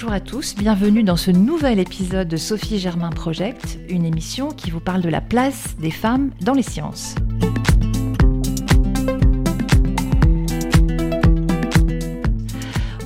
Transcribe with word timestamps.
bonjour 0.00 0.12
à 0.12 0.20
tous, 0.20 0.54
bienvenue 0.54 1.02
dans 1.02 1.16
ce 1.16 1.32
nouvel 1.32 1.80
épisode 1.80 2.28
de 2.28 2.36
Sophie 2.36 2.78
Germain 2.78 3.10
Project, 3.10 3.80
une 3.88 4.04
émission 4.04 4.50
qui 4.52 4.70
vous 4.70 4.78
parle 4.78 5.02
de 5.02 5.08
la 5.08 5.20
place 5.20 5.74
des 5.80 5.90
femmes 5.90 6.30
dans 6.40 6.52
les 6.52 6.62
sciences. 6.62 7.16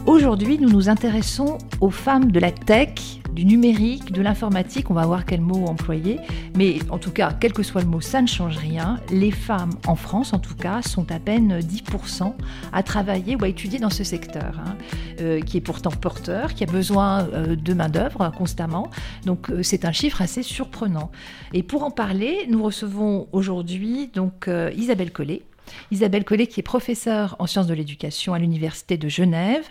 Aujourd'hui, 0.05 0.59
nous 0.59 0.69
nous 0.69 0.91
intéressons 0.91 1.57
aux 1.81 1.89
femmes 1.89 2.31
de 2.31 2.39
la 2.39 2.53
tech, 2.53 3.12
du 3.43 3.57
numérique, 3.57 4.13
de 4.13 4.23
l'informatique, 4.23 4.89
on 4.89 4.95
va 4.95 5.05
voir 5.05 5.27
quel 5.27 5.41
mot 5.41 5.67
employer, 5.67 6.21
mais 6.57 6.79
en 6.91 6.99
tout 6.99 7.11
cas, 7.11 7.33
quel 7.33 7.53
que 7.53 7.65
soit 7.65 7.81
le 7.81 7.89
mot, 7.89 8.01
ça 8.01 8.23
ne 8.23 8.29
change 8.29 8.57
rien. 8.57 9.01
Les 9.11 9.33
femmes, 9.33 9.73
en 9.89 9.97
France 9.97 10.33
en 10.33 10.39
tout 10.39 10.55
cas, 10.55 10.81
sont 10.81 11.11
à 11.11 11.19
peine 11.19 11.59
10% 11.59 12.35
à 12.73 12.83
travailler 12.85 13.35
ou 13.35 13.43
à 13.43 13.49
étudier 13.49 13.81
dans 13.81 13.91
ce 13.91 14.05
secteur, 14.05 14.61
hein, 14.65 14.77
euh, 15.21 15.41
qui 15.41 15.57
est 15.57 15.61
pourtant 15.61 15.91
porteur, 15.91 16.55
qui 16.55 16.63
a 16.63 16.69
besoin 16.69 17.27
euh, 17.35 17.57
de 17.57 17.75
main-d'œuvre 17.75 18.31
constamment. 18.39 18.91
Donc 19.27 19.51
euh, 19.51 19.65
c'est 19.65 19.85
un 19.85 19.93
chiffre 19.93 20.23
assez 20.23 20.45
surprenant. 20.45 21.11
Et 21.53 21.65
pour 21.65 21.83
en 21.83 21.91
parler, 21.91 22.47
nous 22.49 22.63
recevons 22.63 23.27
aujourd'hui 23.33 24.09
donc 24.15 24.49
Isabelle 24.77 25.11
Collet. 25.11 25.43
Isabelle 25.91 26.25
Collet 26.25 26.47
qui 26.47 26.61
est 26.61 26.63
professeure 26.63 27.37
en 27.39 27.47
sciences 27.47 27.67
de 27.67 27.75
l'éducation 27.75 28.35
à 28.35 28.39
l'Université 28.39 28.97
de 28.97 29.09
Genève, 29.09 29.65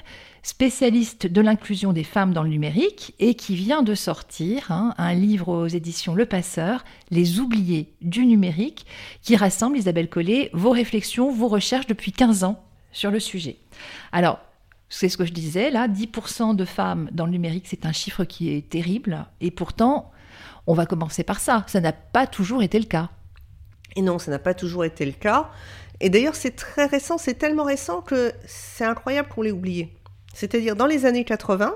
spécialiste 0.43 1.27
de 1.27 1.41
l'inclusion 1.41 1.93
des 1.93 2.03
femmes 2.03 2.33
dans 2.33 2.43
le 2.43 2.49
numérique 2.49 3.13
et 3.19 3.35
qui 3.35 3.55
vient 3.55 3.83
de 3.83 3.93
sortir 3.95 4.71
hein, 4.71 4.93
un 4.97 5.13
livre 5.13 5.49
aux 5.49 5.67
éditions 5.67 6.15
Le 6.15 6.25
Passeur, 6.25 6.83
Les 7.09 7.39
oubliés 7.39 7.93
du 8.01 8.25
numérique, 8.25 8.85
qui 9.21 9.35
rassemble, 9.35 9.77
Isabelle 9.77 10.09
Collet, 10.09 10.49
vos 10.53 10.71
réflexions, 10.71 11.31
vos 11.31 11.47
recherches 11.47 11.87
depuis 11.87 12.11
15 12.11 12.43
ans 12.43 12.63
sur 12.91 13.11
le 13.11 13.19
sujet. 13.19 13.57
Alors, 14.11 14.39
c'est 14.89 15.09
ce 15.09 15.17
que 15.17 15.25
je 15.25 15.31
disais, 15.31 15.71
là, 15.71 15.87
10% 15.87 16.55
de 16.55 16.65
femmes 16.65 17.09
dans 17.13 17.25
le 17.25 17.31
numérique, 17.31 17.65
c'est 17.67 17.85
un 17.85 17.93
chiffre 17.93 18.25
qui 18.25 18.53
est 18.53 18.69
terrible, 18.69 19.25
et 19.39 19.51
pourtant, 19.51 20.11
on 20.67 20.73
va 20.73 20.85
commencer 20.85 21.23
par 21.23 21.39
ça. 21.39 21.63
Ça 21.67 21.79
n'a 21.79 21.93
pas 21.93 22.27
toujours 22.27 22.61
été 22.61 22.77
le 22.77 22.85
cas. 22.85 23.09
Et 23.95 24.01
non, 24.01 24.19
ça 24.19 24.31
n'a 24.31 24.39
pas 24.39 24.53
toujours 24.53 24.85
été 24.85 25.05
le 25.05 25.11
cas. 25.11 25.49
Et 26.01 26.09
d'ailleurs, 26.09 26.35
c'est 26.35 26.55
très 26.55 26.87
récent, 26.87 27.19
c'est 27.19 27.35
tellement 27.35 27.63
récent 27.63 28.01
que 28.01 28.33
c'est 28.45 28.83
incroyable 28.83 29.29
qu'on 29.29 29.43
l'ait 29.43 29.51
oublié. 29.51 29.93
C'est-à-dire 30.33 30.75
dans 30.75 30.87
les 30.87 31.05
années 31.05 31.23
80, 31.23 31.75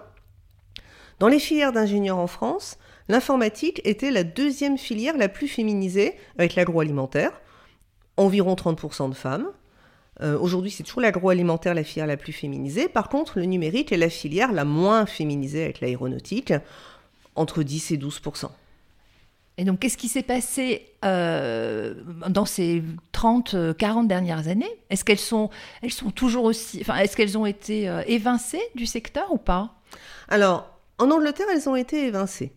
dans 1.20 1.28
les 1.28 1.40
filières 1.40 1.72
d'ingénieurs 1.72 2.18
en 2.18 2.26
France, 2.26 2.80
l'informatique 3.08 3.82
était 3.86 4.10
la 4.10 4.24
deuxième 4.24 4.80
filière 4.80 5.16
la 5.16 5.30
plus 5.30 5.48
féminisée 5.48 6.16
avec 6.40 6.56
l'agroalimentaire, 6.56 7.40
environ 8.18 8.56
30% 8.56 9.10
de 9.10 9.16
femmes. 9.16 9.48
Euh, 10.22 10.40
aujourd'hui, 10.40 10.72
c'est 10.72 10.84
toujours 10.84 11.02
l'agroalimentaire 11.02 11.76
la 11.76 11.84
filière 11.84 12.08
la 12.08 12.18
plus 12.18 12.34
féminisée. 12.34 12.88
Par 12.90 13.10
contre, 13.10 13.38
le 13.38 13.46
numérique 13.46 13.92
est 13.92 13.98
la 13.98 14.10
filière 14.10 14.54
la 14.54 14.66
moins 14.66 15.06
féminisée 15.06 15.64
avec 15.64 15.82
l'aéronautique, 15.82 16.52
entre 17.36 17.62
10 17.62 17.92
et 17.92 17.98
12%. 17.98 18.50
Et 19.58 19.64
donc, 19.64 19.80
qu'est-ce 19.80 19.98
qui 19.98 20.10
s'est 20.10 20.24
passé 20.24 20.86
euh, 21.06 21.94
dans 22.28 22.46
ces 22.46 22.84
30, 23.14 23.78
40 23.78 24.08
dernières 24.08 24.48
années? 24.48 24.70
Est-ce 24.90 25.06
qu'elles 25.06 25.18
sont, 25.18 25.50
elles 25.82 25.94
sont 25.94 26.12
toujours 26.12 26.44
aussi. 26.44 26.80
Enfin, 26.82 26.98
est-ce 26.98 27.16
qu'elles 27.16 27.38
ont 27.38 27.46
été 27.46 27.88
euh, 27.88 28.02
évincées 28.08 28.62
du 28.76 28.86
secteur 28.86 29.32
ou 29.32 29.38
pas? 29.38 29.76
Alors, 30.28 30.70
en 30.98 31.10
Angleterre, 31.10 31.48
elles 31.54 31.70
ont 31.70 31.76
été 31.76 32.06
évincées. 32.06 32.52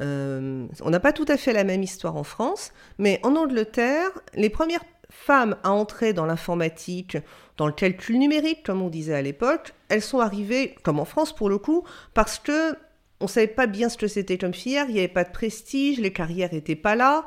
Euh, 0.00 0.66
on 0.82 0.90
n'a 0.90 1.00
pas 1.00 1.12
tout 1.12 1.26
à 1.28 1.36
fait 1.36 1.52
la 1.52 1.64
même 1.64 1.82
histoire 1.82 2.16
en 2.16 2.24
France, 2.24 2.72
mais 2.98 3.20
en 3.22 3.36
Angleterre, 3.36 4.08
les 4.34 4.48
premières 4.48 4.84
femmes 5.10 5.56
à 5.64 5.72
entrer 5.72 6.12
dans 6.12 6.24
l'informatique, 6.26 7.18
dans 7.56 7.66
le 7.66 7.72
calcul 7.72 8.18
numérique, 8.18 8.64
comme 8.64 8.80
on 8.80 8.88
disait 8.88 9.14
à 9.14 9.22
l'époque, 9.22 9.74
elles 9.88 10.02
sont 10.02 10.20
arrivées, 10.20 10.76
comme 10.82 11.00
en 11.00 11.04
France 11.04 11.34
pour 11.34 11.48
le 11.48 11.58
coup, 11.58 11.84
parce 12.14 12.38
que 12.38 12.76
on 13.20 13.26
savait 13.26 13.46
pas 13.46 13.66
bien 13.66 13.88
ce 13.88 13.98
que 13.98 14.08
c'était 14.08 14.38
comme 14.38 14.54
filière, 14.54 14.86
il 14.88 14.94
n'y 14.94 14.98
avait 14.98 15.08
pas 15.08 15.24
de 15.24 15.30
prestige, 15.30 15.98
les 15.98 16.12
carrières 16.12 16.52
n'étaient 16.52 16.76
pas 16.76 16.96
là. 16.96 17.26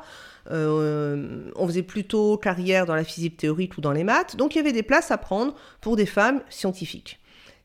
Euh, 0.50 1.50
on 1.56 1.66
faisait 1.66 1.82
plutôt 1.82 2.36
carrière 2.36 2.84
dans 2.84 2.94
la 2.94 3.04
physique 3.04 3.36
théorique 3.36 3.78
ou 3.78 3.80
dans 3.80 3.92
les 3.92 4.04
maths, 4.04 4.36
donc 4.36 4.54
il 4.54 4.58
y 4.58 4.60
avait 4.60 4.72
des 4.72 4.82
places 4.82 5.10
à 5.10 5.18
prendre 5.18 5.54
pour 5.80 5.96
des 5.96 6.06
femmes 6.06 6.42
scientifiques. 6.50 7.20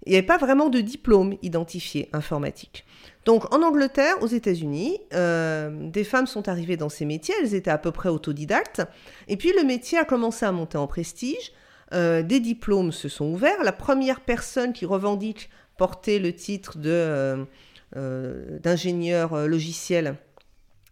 Il 0.05 0.11
n'y 0.11 0.17
avait 0.17 0.25
pas 0.25 0.37
vraiment 0.37 0.69
de 0.69 0.79
diplôme 0.79 1.35
identifié 1.41 2.07
informatique. 2.13 2.85
Donc 3.25 3.53
en 3.53 3.61
Angleterre, 3.63 4.15
aux 4.21 4.27
États-Unis, 4.27 4.97
euh, 5.13 5.89
des 5.89 6.05
femmes 6.05 6.25
sont 6.25 6.47
arrivées 6.47 6.77
dans 6.77 6.87
ces 6.87 7.03
métiers, 7.03 7.35
elles 7.41 7.53
étaient 7.53 7.69
à 7.69 7.77
peu 7.77 7.91
près 7.91 8.09
autodidactes, 8.09 8.81
et 9.27 9.35
puis 9.35 9.51
le 9.57 9.65
métier 9.65 9.97
a 9.97 10.05
commencé 10.05 10.45
à 10.45 10.51
monter 10.53 10.77
en 10.77 10.87
prestige, 10.87 11.51
euh, 11.93 12.21
des 12.21 12.39
diplômes 12.39 12.93
se 12.93 13.09
sont 13.09 13.25
ouverts, 13.25 13.61
la 13.63 13.73
première 13.73 14.21
personne 14.21 14.71
qui 14.71 14.85
revendique 14.85 15.49
porter 15.77 16.19
le 16.19 16.33
titre 16.33 16.77
de 16.77 17.45
d'ingénieur 17.95 19.33
euh, 19.33 19.47
logiciel, 19.47 20.15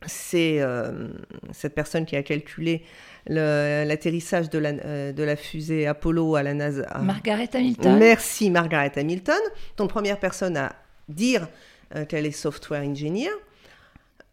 c'est 0.05 0.57
euh, 0.59 1.09
cette 1.51 1.73
personne 1.75 2.05
qui 2.05 2.15
a 2.15 2.23
calculé 2.23 2.83
l'atterrissage 3.27 4.49
de, 4.49 4.59
la, 4.59 4.71
de 5.11 5.23
la 5.23 5.35
fusée 5.35 5.85
Apollo 5.85 6.35
à 6.35 6.43
la 6.43 6.53
NASA. 6.53 6.99
Margaret 7.01 7.49
Hamilton. 7.53 7.97
Merci 7.97 8.49
Margaret 8.49 8.93
Hamilton, 8.95 9.41
donc 9.75 9.89
première 9.89 10.17
personne 10.19 10.55
à 10.55 10.75
dire 11.09 11.49
qu'elle 12.07 12.25
est 12.25 12.31
software 12.31 12.83
engineer. 12.83 13.31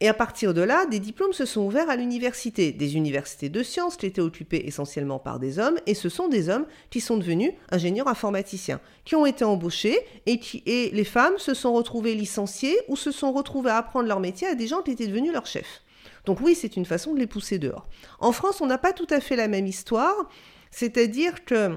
Et 0.00 0.08
à 0.08 0.14
partir 0.14 0.54
de 0.54 0.60
là, 0.60 0.86
des 0.86 0.98
diplômes 0.98 1.32
se 1.32 1.46
sont 1.46 1.62
ouverts 1.62 1.88
à 1.88 1.96
l'université, 1.96 2.72
des 2.72 2.96
universités 2.96 3.48
de 3.48 3.62
sciences 3.62 3.96
qui 3.96 4.06
étaient 4.06 4.20
occupées 4.20 4.64
essentiellement 4.66 5.18
par 5.18 5.38
des 5.38 5.58
hommes, 5.58 5.78
et 5.86 5.94
ce 5.94 6.08
sont 6.08 6.28
des 6.28 6.48
hommes 6.48 6.66
qui 6.90 7.00
sont 7.00 7.16
devenus 7.16 7.52
ingénieurs 7.70 8.08
informaticiens, 8.08 8.80
qui 9.04 9.14
ont 9.14 9.24
été 9.24 9.44
embauchés, 9.44 9.98
et, 10.26 10.38
qui, 10.38 10.62
et 10.66 10.90
les 10.90 11.04
femmes 11.04 11.38
se 11.38 11.54
sont 11.54 11.72
retrouvées 11.72 12.14
licenciées 12.14 12.76
ou 12.88 12.96
se 12.96 13.12
sont 13.12 13.32
retrouvées 13.32 13.70
à 13.70 13.78
apprendre 13.78 14.08
leur 14.08 14.20
métier 14.20 14.48
à 14.48 14.56
des 14.56 14.66
gens 14.66 14.82
qui 14.82 14.90
étaient 14.90 15.06
devenus 15.06 15.32
leurs 15.32 15.46
chefs. 15.46 15.82
Donc 16.24 16.40
oui, 16.40 16.54
c'est 16.54 16.76
une 16.76 16.86
façon 16.86 17.14
de 17.14 17.20
les 17.20 17.26
pousser 17.26 17.58
dehors. 17.58 17.86
En 18.18 18.32
France, 18.32 18.60
on 18.60 18.66
n'a 18.66 18.78
pas 18.78 18.92
tout 18.92 19.06
à 19.10 19.20
fait 19.20 19.36
la 19.36 19.48
même 19.48 19.66
histoire, 19.66 20.28
c'est-à-dire 20.70 21.44
que 21.44 21.76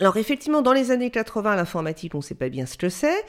alors 0.00 0.16
effectivement, 0.16 0.60
dans 0.62 0.72
les 0.72 0.90
années 0.90 1.10
80, 1.10 1.56
l'informatique, 1.56 2.14
on 2.14 2.18
ne 2.18 2.22
sait 2.22 2.34
pas 2.34 2.50
bien 2.50 2.66
ce 2.66 2.76
que 2.76 2.88
c'est 2.88 3.24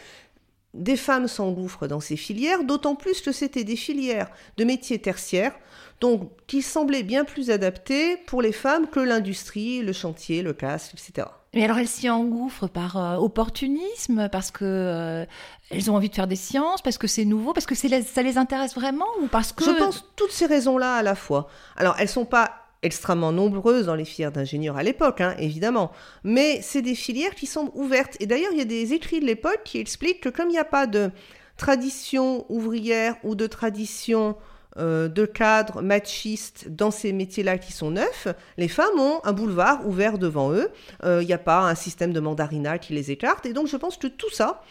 des 0.73 0.97
femmes 0.97 1.27
s'engouffrent 1.27 1.87
dans 1.87 1.99
ces 1.99 2.15
filières, 2.17 2.63
d'autant 2.63 2.95
plus 2.95 3.21
que 3.21 3.31
c'était 3.31 3.63
des 3.63 3.75
filières 3.75 4.29
de 4.57 4.63
métiers 4.63 4.99
tertiaires, 4.99 5.53
donc 5.99 6.29
qui 6.47 6.61
semblaient 6.61 7.03
bien 7.03 7.25
plus 7.25 7.49
adaptées 7.49 8.17
pour 8.27 8.41
les 8.41 8.51
femmes 8.51 8.87
que 8.87 8.99
l'industrie, 8.99 9.81
le 9.81 9.93
chantier, 9.93 10.41
le 10.41 10.53
casque, 10.53 10.93
etc. 10.93 11.27
Mais 11.55 11.63
alors 11.63 11.79
elles 11.79 11.87
s'y 11.87 12.09
engouffrent 12.09 12.69
par 12.69 12.97
euh, 12.97 13.15
opportunisme, 13.15 14.29
parce 14.31 14.51
que 14.51 14.63
euh, 14.63 15.25
elles 15.71 15.89
ont 15.89 15.95
envie 15.95 16.09
de 16.09 16.13
faire 16.13 16.27
des 16.27 16.35
sciences, 16.35 16.83
parce 16.83 16.99
que 16.99 17.07
c'est 17.07 17.25
nouveau, 17.25 17.53
parce 17.53 17.65
que 17.65 17.73
ça 17.73 18.21
les 18.21 18.37
intéresse 18.37 18.75
vraiment, 18.75 19.07
ou 19.21 19.27
parce 19.27 19.51
que 19.51 19.65
je 19.65 19.71
pense 19.71 20.05
toutes 20.15 20.31
ces 20.31 20.45
raisons-là 20.45 20.97
à 20.97 21.03
la 21.03 21.15
fois. 21.15 21.49
Alors 21.75 21.95
elles 21.97 22.09
sont 22.09 22.25
pas 22.25 22.58
extrêmement 22.81 23.31
nombreuses 23.31 23.87
dans 23.87 23.95
les 23.95 24.05
filières 24.05 24.31
d'ingénieurs 24.31 24.77
à 24.77 24.83
l'époque, 24.83 25.21
hein, 25.21 25.35
évidemment. 25.37 25.91
Mais 26.23 26.61
c'est 26.61 26.81
des 26.81 26.95
filières 26.95 27.35
qui 27.35 27.45
sont 27.45 27.71
ouvertes. 27.75 28.15
Et 28.19 28.25
d'ailleurs, 28.25 28.51
il 28.53 28.57
y 28.57 28.61
a 28.61 28.65
des 28.65 28.93
écrits 28.93 29.19
de 29.19 29.25
l'époque 29.25 29.61
qui 29.65 29.79
expliquent 29.79 30.21
que 30.21 30.29
comme 30.29 30.49
il 30.49 30.53
n'y 30.53 30.59
a 30.59 30.65
pas 30.65 30.87
de 30.87 31.11
tradition 31.57 32.45
ouvrière 32.49 33.15
ou 33.23 33.35
de 33.35 33.47
tradition 33.47 34.37
euh, 34.77 35.09
de 35.09 35.25
cadre 35.25 35.81
machiste 35.81 36.69
dans 36.69 36.91
ces 36.91 37.11
métiers-là 37.11 37.57
qui 37.57 37.73
sont 37.73 37.91
neufs, 37.91 38.27
les 38.57 38.69
femmes 38.69 38.97
ont 38.97 39.19
un 39.25 39.33
boulevard 39.33 39.85
ouvert 39.85 40.17
devant 40.17 40.53
eux. 40.53 40.69
Euh, 41.03 41.21
il 41.21 41.27
n'y 41.27 41.33
a 41.33 41.39
pas 41.39 41.61
un 41.61 41.75
système 41.75 42.13
de 42.13 42.19
mandarinat 42.19 42.79
qui 42.79 42.93
les 42.93 43.11
écarte. 43.11 43.45
Et 43.45 43.53
donc, 43.53 43.67
je 43.67 43.75
pense 43.75 43.97
que 43.97 44.07
tout 44.07 44.31
ça 44.31 44.61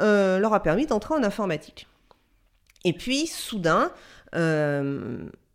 euh, 0.00 0.38
leur 0.38 0.54
a 0.54 0.62
permis 0.62 0.86
d'entrer 0.86 1.14
en 1.14 1.24
informatique. 1.24 1.88
Et 2.84 2.92
puis, 2.92 3.26
soudain, 3.26 3.90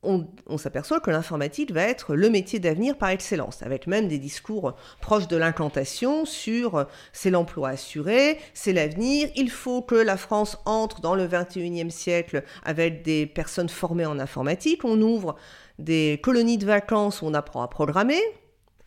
on, 0.04 0.58
s'aperçoit 0.58 1.00
que 1.00 1.12
l'informatique 1.12 1.72
va 1.72 1.84
être 1.84 2.16
le 2.16 2.30
métier 2.30 2.60
d'avenir 2.60 2.98
par 2.98 3.10
excellence, 3.10 3.62
avec 3.62 3.86
même 3.86 4.08
des 4.08 4.18
discours 4.18 4.74
proches 5.00 5.28
de 5.28 5.38
l'incantation 5.38 6.26
sur 6.26 6.76
euh, 6.76 6.84
c'est 7.14 7.30
l'emploi 7.30 7.70
assuré, 7.70 8.40
c'est 8.54 8.74
l'avenir, 8.74 9.30
il 9.36 9.52
faut 9.52 9.82
que 9.82 9.96
la 9.96 10.18
France 10.18 10.58
entre 10.66 11.02
dans 11.02 11.14
le 11.14 11.28
21e 11.28 11.92
siècle 11.92 12.44
avec 12.64 13.04
des 13.04 13.28
personnes 13.28 13.70
formées 13.70 14.06
en 14.06 14.18
informatique, 14.20 14.84
on 14.86 15.00
ouvre 15.02 15.36
des 15.78 16.20
colonies 16.24 16.58
de 16.58 16.66
vacances 16.66 17.22
où 17.22 17.26
on 17.26 17.34
apprend 17.34 17.62
à 17.62 17.68
programmer. 17.68 18.20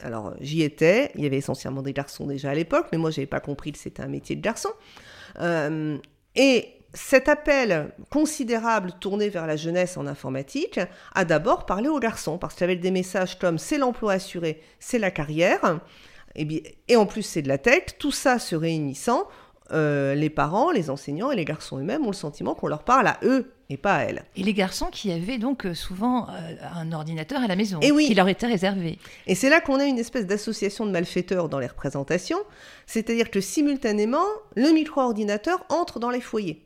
Alors 0.01 0.35
j'y 0.41 0.63
étais, 0.63 1.13
il 1.15 1.23
y 1.23 1.27
avait 1.27 1.37
essentiellement 1.37 1.83
des 1.83 1.93
garçons 1.93 2.27
déjà 2.27 2.51
à 2.51 2.55
l'époque, 2.55 2.89
mais 2.91 2.99
moi 2.99 3.11
j'avais 3.11 3.27
pas 3.27 3.41
compris 3.41 3.71
que 3.71 3.79
c'était 3.79 4.03
un 4.03 4.09
métier 4.09 4.35
de 4.35 4.43
garçon. 4.43 4.71
Euh, 5.41 5.97
et 6.35 6.74
cet 6.95 7.29
appel 7.29 7.93
considérable 8.09 8.93
tourné 9.01 9.29
vers 9.29 9.47
la 9.47 9.57
jeunesse 9.57 9.97
en 9.97 10.07
informatique 10.07 10.81
a 11.15 11.25
d'abord 11.25 11.67
parlé 11.67 11.89
aux 11.89 11.99
garçons, 11.99 12.39
parce 12.39 12.55
qu'il 12.55 12.63
y 12.63 12.71
avait 12.71 12.77
des 12.77 12.91
messages 12.91 13.39
comme 13.39 13.59
c'est 13.59 13.79
l'emploi 13.79 14.13
assuré, 14.13 14.63
c'est 14.79 14.99
la 14.99 15.11
carrière, 15.11 15.81
et, 16.37 16.97
en 16.97 17.07
plus 17.07 17.23
c'est 17.23 17.43
de 17.43 17.49
la 17.49 17.59
tech, 17.59 17.99
tout 17.99 18.13
ça 18.13 18.39
se 18.39 18.57
réunissant, 18.57 19.29
euh, 19.73 20.15
les 20.15 20.31
parents, 20.31 20.71
les 20.71 20.91
enseignants 20.91 21.31
et 21.31 21.37
les 21.37 21.45
garçons 21.45 21.79
eux-mêmes 21.79 22.05
ont 22.05 22.11
le 22.11 22.13
sentiment 22.13 22.55
qu'on 22.55 22.67
leur 22.69 22.85
parle 22.85 23.07
à 23.07 23.19
eux 23.23 23.53
et 23.71 23.79
pas 23.79 23.95
à 23.97 24.03
elle. 24.03 24.25
Et 24.37 24.43
les 24.43 24.53
garçons 24.53 24.89
qui 24.93 25.11
avaient 25.11 25.39
donc 25.39 25.65
euh, 25.65 25.73
souvent 25.73 26.29
euh, 26.29 26.55
un 26.75 26.93
ordinateur 26.93 27.41
à 27.41 27.47
la 27.47 27.57
maison, 27.57 27.81
Et 27.81 27.91
oui. 27.91 28.07
qui 28.07 28.15
leur 28.15 28.29
était 28.29 28.47
réservé. 28.47 28.99
Et 29.27 29.35
c'est 29.35 29.49
là 29.49 29.61
qu'on 29.61 29.81
a 29.81 29.87
une 29.87 29.99
espèce 29.99 30.27
d'association 30.27 30.85
de 30.85 30.91
malfaiteurs 30.91 31.49
dans 31.49 31.59
les 31.59 31.67
représentations, 31.67 32.39
c'est-à-dire 32.87 33.31
que 33.31 33.41
simultanément, 33.41 34.27
le 34.55 34.71
micro-ordinateur 34.71 35.65
entre 35.71 35.99
dans 35.99 36.11
les 36.11 36.21
foyers. 36.21 36.63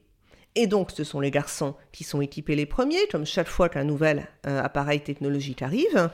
Et 0.54 0.66
donc, 0.66 0.90
ce 0.90 1.04
sont 1.04 1.20
les 1.20 1.30
garçons 1.30 1.74
qui 1.92 2.04
sont 2.04 2.20
équipés 2.20 2.56
les 2.56 2.66
premiers, 2.66 3.06
comme 3.10 3.26
chaque 3.26 3.48
fois 3.48 3.68
qu'un 3.68 3.84
nouvel 3.84 4.26
euh, 4.46 4.62
appareil 4.62 5.00
technologique 5.00 5.62
arrive, 5.62 6.10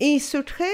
et 0.00 0.06
il 0.06 0.20
se 0.20 0.38
crée 0.38 0.64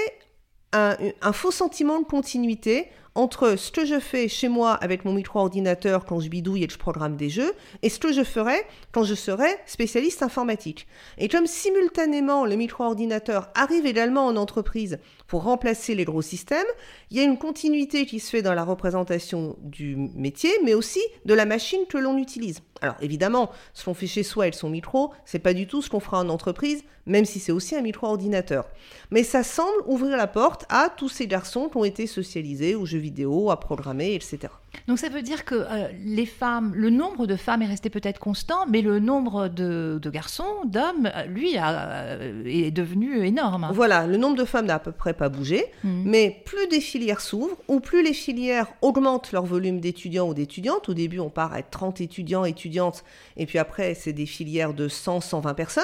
un, 0.73 0.95
un 1.21 1.33
faux 1.33 1.51
sentiment 1.51 1.99
de 1.99 2.05
continuité 2.05 2.87
entre 3.15 3.57
ce 3.57 3.71
que 3.71 3.85
je 3.85 3.99
fais 3.99 4.27
chez 4.27 4.47
moi 4.47 4.73
avec 4.73 5.03
mon 5.03 5.13
micro-ordinateur 5.13 6.05
quand 6.05 6.19
je 6.19 6.29
bidouille 6.29 6.63
et 6.63 6.67
que 6.67 6.73
je 6.73 6.79
programme 6.79 7.17
des 7.17 7.29
jeux, 7.29 7.53
et 7.81 7.89
ce 7.89 7.99
que 7.99 8.13
je 8.13 8.23
ferais 8.23 8.65
quand 8.91 9.03
je 9.03 9.15
serais 9.15 9.59
spécialiste 9.65 10.23
informatique. 10.23 10.87
Et 11.17 11.27
comme 11.27 11.45
simultanément 11.45 12.45
le 12.45 12.55
micro-ordinateur 12.55 13.49
arrive 13.53 13.85
également 13.85 14.25
en 14.25 14.37
entreprise 14.37 14.99
pour 15.31 15.43
remplacer 15.43 15.95
les 15.95 16.03
gros 16.03 16.21
systèmes, 16.21 16.67
il 17.09 17.15
y 17.15 17.21
a 17.21 17.23
une 17.23 17.37
continuité 17.37 18.05
qui 18.05 18.19
se 18.19 18.29
fait 18.29 18.41
dans 18.41 18.53
la 18.53 18.65
représentation 18.65 19.55
du 19.61 19.95
métier, 19.95 20.51
mais 20.65 20.73
aussi 20.73 20.99
de 21.23 21.33
la 21.33 21.45
machine 21.45 21.85
que 21.87 21.97
l'on 21.97 22.17
utilise. 22.17 22.59
Alors 22.81 22.97
évidemment, 22.99 23.49
ce 23.73 23.85
qu'on 23.85 23.93
fait 23.93 24.07
chez 24.07 24.23
soi 24.23 24.43
avec 24.43 24.55
son 24.55 24.69
micro, 24.69 25.13
c'est 25.23 25.39
pas 25.39 25.53
du 25.53 25.67
tout 25.67 25.81
ce 25.81 25.89
qu'on 25.89 26.01
fera 26.01 26.19
en 26.19 26.27
entreprise, 26.27 26.83
même 27.05 27.23
si 27.23 27.39
c'est 27.39 27.53
aussi 27.53 27.77
un 27.77 27.81
micro-ordinateur. 27.81 28.67
Mais 29.09 29.23
ça 29.23 29.41
semble 29.41 29.81
ouvrir 29.85 30.17
la 30.17 30.27
porte 30.27 30.65
à 30.67 30.89
tous 30.89 31.07
ces 31.07 31.27
garçons 31.27 31.69
qui 31.69 31.77
ont 31.77 31.85
été 31.85 32.07
socialisés 32.07 32.75
aux 32.75 32.85
jeux 32.85 32.99
vidéo, 32.99 33.51
à 33.51 33.57
programmer, 33.57 34.13
etc. 34.13 34.49
Donc 34.87 34.99
ça 34.99 35.09
veut 35.09 35.21
dire 35.21 35.43
que 35.45 35.55
euh, 35.55 35.87
les 36.03 36.25
femmes, 36.25 36.71
le 36.75 36.89
nombre 36.89 37.27
de 37.27 37.35
femmes 37.35 37.61
est 37.61 37.67
resté 37.67 37.89
peut-être 37.89 38.19
constant, 38.19 38.65
mais 38.67 38.81
le 38.81 38.99
nombre 38.99 39.47
de, 39.49 39.99
de 40.01 40.09
garçons, 40.09 40.45
d'hommes, 40.65 41.09
euh, 41.13 41.25
lui, 41.25 41.57
a, 41.57 41.91
euh, 41.91 42.43
est 42.45 42.71
devenu 42.71 43.25
énorme. 43.25 43.69
Voilà, 43.73 44.07
le 44.07 44.17
nombre 44.17 44.37
de 44.37 44.45
femmes 44.45 44.65
n'a 44.67 44.75
à 44.75 44.79
peu 44.79 44.91
près 44.93 45.13
pas 45.13 45.29
bougé, 45.29 45.65
Mhm. 45.83 46.03
mais 46.05 46.41
plus 46.45 46.67
des 46.67 46.79
filières 46.81 47.19
s'ouvrent, 47.21 47.57
ou 47.67 47.79
plus 47.81 48.01
les 48.03 48.13
filières 48.13 48.67
augmentent 48.81 49.31
leur 49.33 49.45
volume 49.45 49.79
d'étudiants 49.81 50.29
ou 50.29 50.33
d'étudiantes. 50.33 50.87
Au 50.89 50.93
début, 50.93 51.19
on 51.19 51.29
part 51.29 51.53
à 51.53 51.61
30 51.63 51.99
étudiants, 52.01 52.45
étudiantes, 52.45 53.03
et 53.37 53.45
puis 53.45 53.57
après, 53.59 53.93
c'est 53.93 54.13
des 54.13 54.25
filières 54.25 54.73
de 54.73 54.87
100, 54.87 55.19
120 55.21 55.53
personnes. 55.53 55.83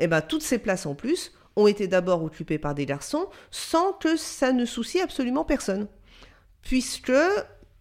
Et 0.00 0.06
ben, 0.08 0.20
toutes 0.20 0.42
ces 0.42 0.58
places 0.58 0.86
en 0.86 0.94
plus 0.94 1.32
ont 1.56 1.66
été 1.66 1.86
d'abord 1.88 2.22
occupées 2.24 2.58
par 2.58 2.74
des 2.74 2.84
garçons, 2.86 3.26
sans 3.50 3.92
que 3.92 4.16
ça 4.16 4.52
ne 4.52 4.64
soucie 4.64 5.00
absolument 5.00 5.44
personne. 5.44 5.86
Puisque 6.62 7.12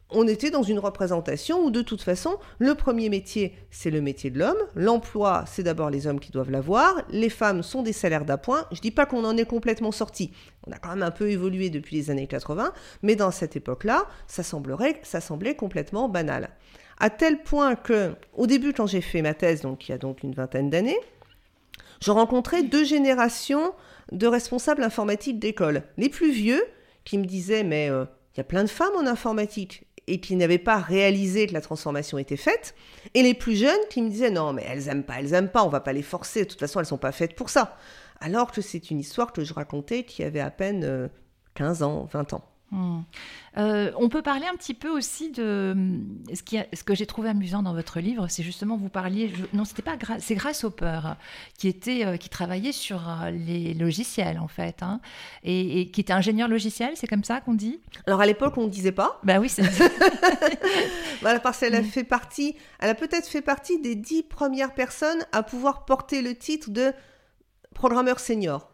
on 0.10 0.28
était 0.28 0.52
dans 0.52 0.64
une 0.64 0.80
représentation 0.80 1.66
où 1.66 1.72
de 1.72 1.82
toute 1.82 2.02
façon, 2.02 2.38
le 2.60 2.76
premier 2.76 3.10
métier, 3.10 3.54
c'est 3.72 3.90
le 3.90 4.00
métier 4.00 4.30
de 4.30 4.40
l'homme. 4.40 4.58
L'emploi, 4.76 5.44
c'est 5.48 5.64
d'abord 5.64 5.90
les 5.90 6.08
hommes 6.08 6.20
qui 6.20 6.32
doivent 6.32 6.50
l'avoir. 6.52 7.02
Les 7.10 7.30
femmes 7.30 7.62
sont 7.62 7.84
des 7.84 7.94
salaires 7.94 8.24
d'appoint. 8.24 8.66
Je 8.72 8.80
dis 8.80 8.92
pas 8.92 9.06
qu'on 9.06 9.26
en 9.26 9.36
est 9.36 9.46
complètement 9.46 9.92
sorti. 9.92 10.32
On 10.66 10.72
a 10.72 10.78
quand 10.78 10.90
même 10.90 11.04
un 11.04 11.12
peu 11.12 11.30
évolué 11.30 11.70
depuis 11.70 11.98
les 11.98 12.10
années 12.10 12.28
80, 12.28 12.72
mais 13.04 13.16
dans 13.16 13.32
cette 13.32 13.58
époque-là, 13.58 14.06
ça 14.28 14.44
semblerait, 14.44 15.00
ça 15.04 15.20
semblait 15.20 15.56
complètement 15.56 16.08
banal. 16.08 16.50
À 17.00 17.10
tel 17.10 17.44
point 17.44 17.76
que, 17.76 18.14
au 18.34 18.48
début, 18.48 18.74
quand 18.74 18.88
j'ai 18.88 19.02
fait 19.02 19.22
ma 19.22 19.34
thèse, 19.34 19.62
donc 19.62 19.88
il 19.88 19.92
y 19.92 19.96
a 19.96 19.98
donc 19.98 20.24
une 20.24 20.34
vingtaine 20.34 20.70
d'années, 20.70 20.98
je 22.02 22.12
rencontrais 22.12 22.64
deux 22.64 22.86
générations 22.86 23.74
de 24.12 24.28
responsables 24.28 24.84
informatiques 24.84 25.40
d'école. 25.40 25.84
Les 25.98 26.10
plus 26.10 26.32
vieux, 26.32 26.64
qui 27.04 27.18
me 27.18 27.26
disaient, 27.26 27.64
mais 27.64 27.90
euh, 27.90 28.06
il 28.34 28.38
y 28.38 28.42
a 28.42 28.44
plein 28.44 28.64
de 28.64 28.70
femmes 28.70 28.94
en 28.98 29.08
informatique 29.08 29.87
et 30.08 30.20
qui 30.20 30.36
n'avaient 30.36 30.58
pas 30.58 30.78
réalisé 30.78 31.48
que 31.48 31.54
la 31.54 31.62
transformation 31.62 32.18
était 32.18 32.38
faite, 32.38 32.76
et 33.14 33.24
les 33.24 33.34
plus 33.34 33.56
jeunes 33.56 33.78
qui 33.90 34.02
me 34.02 34.10
disaient 34.10 34.32
non 34.32 34.54
mais 34.54 34.66
elles 34.68 34.88
aiment 34.88 35.04
pas, 35.04 35.20
elles 35.20 35.34
aiment 35.34 35.50
pas, 35.50 35.64
on 35.64 35.70
va 35.70 35.82
pas 35.82 35.94
les 35.94 36.02
forcer, 36.02 36.44
de 36.44 36.50
toute 36.50 36.60
façon 36.60 36.80
elles 36.80 36.86
sont 36.86 36.98
pas 36.98 37.12
faites 37.12 37.36
pour 37.36 37.50
ça. 37.50 37.78
Alors 38.20 38.52
que 38.52 38.62
c'est 38.62 38.90
une 38.90 39.00
histoire 39.00 39.32
que 39.32 39.44
je 39.44 39.54
racontais 39.54 40.04
qui 40.04 40.24
avait 40.24 40.40
à 40.40 40.50
peine 40.50 40.84
euh, 40.84 41.08
15 41.54 41.84
ans, 41.84 42.08
20 42.12 42.34
ans. 42.34 42.57
Euh, 43.58 43.92
on 43.98 44.10
peut 44.10 44.22
parler 44.22 44.46
un 44.46 44.56
petit 44.56 44.74
peu 44.74 44.90
aussi 44.90 45.32
de 45.32 45.74
ce, 46.34 46.44
qui 46.44 46.58
a- 46.58 46.68
ce 46.74 46.84
que 46.84 46.94
j'ai 46.94 47.06
trouvé 47.06 47.30
amusant 47.30 47.64
dans 47.64 47.74
votre 47.74 48.00
livre, 48.02 48.28
c'est 48.28 48.44
justement 48.44 48.76
vous 48.76 48.90
parliez. 48.90 49.32
je- 49.34 49.46
non, 49.58 49.64
c'était 49.64 49.82
pas 49.82 49.96
Gra- 49.96 50.20
c'est 50.20 50.36
Grasshopper 50.36 51.00
qui 51.58 51.70
était 51.70 52.06
euh, 52.06 52.18
qui 52.18 52.28
travaillait 52.30 52.74
sur 52.74 53.10
euh, 53.10 53.32
les 53.32 53.74
logiciels 53.74 54.38
en 54.38 54.50
fait, 54.50 54.84
hein, 54.84 55.00
et, 55.44 55.80
et 55.82 55.92
qui 55.92 56.02
était 56.02 56.12
ingénieur 56.14 56.50
logiciel, 56.50 56.92
c'est 56.96 57.08
comme 57.08 57.24
ça 57.24 57.40
qu'on 57.40 57.54
dit? 57.54 57.80
Alors 58.06 58.20
à 58.22 58.26
l'époque 58.26 58.58
on 58.58 58.66
ne 58.66 58.70
disait 58.70 58.92
pas, 58.92 59.20
Bah 59.24 59.40
oui, 59.40 59.48
c'est 59.50 59.64
voilà, 61.22 61.40
parce 61.40 61.60
qu'elle 61.60 61.76
a 61.76 61.82
Mm. 61.82 61.86
fait 61.86 62.04
partie, 62.04 62.56
elle 62.80 62.90
a 62.90 62.96
peut-être 62.96 63.28
fait 63.28 63.42
partie 63.42 63.80
des 63.80 63.96
dix 63.96 64.24
premières 64.24 64.74
personnes 64.74 65.26
à 65.32 65.42
pouvoir 65.42 65.86
porter 65.86 66.22
le 66.22 66.36
titre 66.36 66.70
de 66.70 66.92
programmeur 67.74 68.20
senior. 68.20 68.70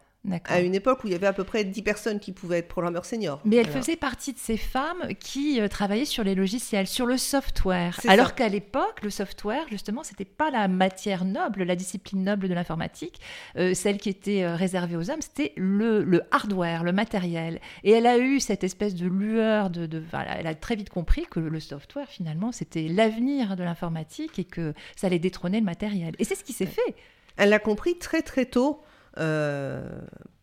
À 0.46 0.60
une 0.60 0.74
époque 0.74 1.04
où 1.04 1.06
il 1.06 1.12
y 1.12 1.14
avait 1.16 1.26
à 1.26 1.32
peu 1.34 1.44
près 1.44 1.64
10 1.64 1.82
personnes 1.82 2.18
qui 2.20 2.32
pouvaient 2.32 2.58
être 2.58 2.68
programmeurs 2.68 3.04
seniors. 3.04 3.40
Mais 3.44 3.56
elle 3.56 3.66
faisait 3.68 3.96
partie 3.96 4.32
de 4.32 4.38
ces 4.38 4.56
femmes 4.56 5.14
qui 5.20 5.60
euh, 5.60 5.68
travaillaient 5.68 6.06
sur 6.06 6.24
les 6.24 6.34
logiciels, 6.34 6.86
sur 6.86 7.04
le 7.04 7.18
software. 7.18 8.00
Alors 8.08 8.34
qu'à 8.34 8.48
l'époque, 8.48 9.00
le 9.02 9.10
software, 9.10 9.66
justement, 9.70 10.02
c'était 10.02 10.24
pas 10.24 10.50
la 10.50 10.66
matière 10.68 11.24
noble, 11.26 11.64
la 11.64 11.76
discipline 11.76 12.24
noble 12.24 12.48
de 12.48 12.54
l'informatique. 12.54 13.20
Euh, 13.58 13.74
celle 13.74 13.98
qui 13.98 14.08
était 14.08 14.44
euh, 14.44 14.54
réservée 14.56 14.96
aux 14.96 15.10
hommes, 15.10 15.20
c'était 15.20 15.52
le, 15.56 16.02
le 16.02 16.22
hardware, 16.30 16.84
le 16.84 16.92
matériel. 16.92 17.60
Et 17.82 17.90
elle 17.90 18.06
a 18.06 18.16
eu 18.18 18.40
cette 18.40 18.64
espèce 18.64 18.94
de 18.94 19.06
lueur 19.06 19.68
de, 19.68 19.84
de- 19.86 20.02
voilà, 20.10 20.38
elle 20.38 20.46
a 20.46 20.54
très 20.54 20.76
vite 20.76 20.88
compris 20.90 21.26
que 21.30 21.40
le 21.40 21.60
software, 21.60 22.08
finalement, 22.08 22.50
c'était 22.50 22.88
l'avenir 22.88 23.56
de 23.56 23.62
l'informatique 23.62 24.38
et 24.38 24.44
que 24.44 24.72
ça 24.96 25.08
allait 25.08 25.18
détrôner 25.18 25.58
le 25.58 25.64
matériel. 25.66 26.14
Et 26.18 26.24
c'est 26.24 26.34
ce 26.34 26.44
qui 26.44 26.52
s'est 26.54 26.64
fait. 26.66 26.94
Elle 27.36 27.50
l'a 27.50 27.58
compris 27.58 27.98
très 27.98 28.22
très 28.22 28.46
tôt 28.46 28.80
euh, 29.18 29.86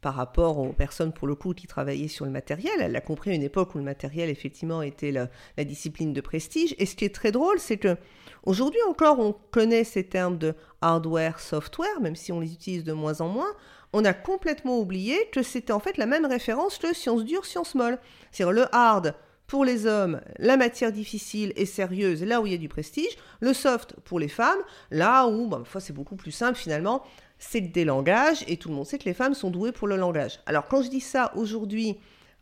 par 0.02 0.16
rapport 0.16 0.58
aux 0.58 0.74
personnes 0.74 1.14
pour 1.14 1.28
le 1.28 1.36
coup 1.36 1.54
qui 1.54 1.68
travaillaient 1.68 2.08
sur 2.08 2.26
le 2.26 2.32
matériel. 2.32 2.74
Elle 2.80 2.94
l'a 2.94 3.02
compris 3.02 3.32
à 3.32 3.34
une 3.34 3.44
époque 3.44 3.76
où 3.76 3.78
le 3.78 3.84
matériel 3.84 4.30
effectivement 4.30 4.82
était 4.82 5.12
la, 5.12 5.28
discipline 5.64 6.14
de 6.14 6.22
prestige. 6.22 6.74
Et 6.78 6.86
ce 6.86 6.96
qui 6.96 7.06
est 7.06 7.14
très 7.14 7.32
drôle, 7.32 7.60
c'est 7.60 7.78
que 7.78 7.98
aujourd'hui 8.44 8.80
encore 8.90 9.20
on 9.20 9.36
connaît 9.52 9.84
ces 9.84 10.04
termes 10.04 10.38
de 10.38 10.56
hardware, 10.82 11.40
software, 11.40 12.02
même 12.02 12.16
si 12.16 12.32
on 12.32 12.40
les 12.40 12.54
utilise 12.54 12.84
de 12.84 12.94
moins 12.94 13.22
en 13.22 13.28
moins. 13.28 13.54
On 13.94 14.06
a 14.06 14.14
complètement 14.14 14.80
oublié 14.80 15.18
que 15.32 15.44
c'était 15.44 15.74
en 15.74 15.80
fait 15.80 15.98
la 15.98 16.06
même 16.06 16.26
référence 16.26 16.78
que 16.78 16.96
science 16.96 17.26
dure, 17.26 17.46
science 17.46 17.76
molle. 17.76 18.00
C'est-à-dire 18.32 18.54
le 18.54 18.66
hard 18.74 19.16
pour 19.52 19.66
les 19.66 19.86
hommes, 19.86 20.22
la 20.40 20.56
matière 20.56 20.94
difficile 20.94 21.52
et 21.58 21.66
sérieuse, 21.66 22.24
là 22.24 22.40
où 22.40 22.48
il 22.48 22.54
y 22.54 22.56
a 22.56 22.58
du 22.58 22.70
prestige. 22.70 23.18
Le 23.42 23.54
soft 23.54 23.96
pour 24.06 24.18
les 24.18 24.30
femmes, 24.30 24.62
là 24.92 25.28
où, 25.28 25.52
c'est 25.80 25.92
beaucoup 25.92 26.16
plus 26.16 26.32
simple 26.32 26.58
finalement, 26.58 27.04
c'est 27.42 27.60
des 27.60 27.84
langages 27.86 28.46
et 28.48 28.56
tout 28.56 28.70
le 28.70 28.76
monde 28.76 28.86
sait 28.86 29.00
que 29.00 29.06
les 29.06 29.15
femmes 29.15 29.34
sont 29.34 29.50
douées 29.50 29.72
pour 29.72 29.88
le 29.88 29.98
langage. 29.98 30.39
Alors 30.46 30.68
quand 30.68 30.84
je 30.84 30.89
dis 30.89 31.01
ça 31.01 31.34
aujourd'hui, 31.36 31.98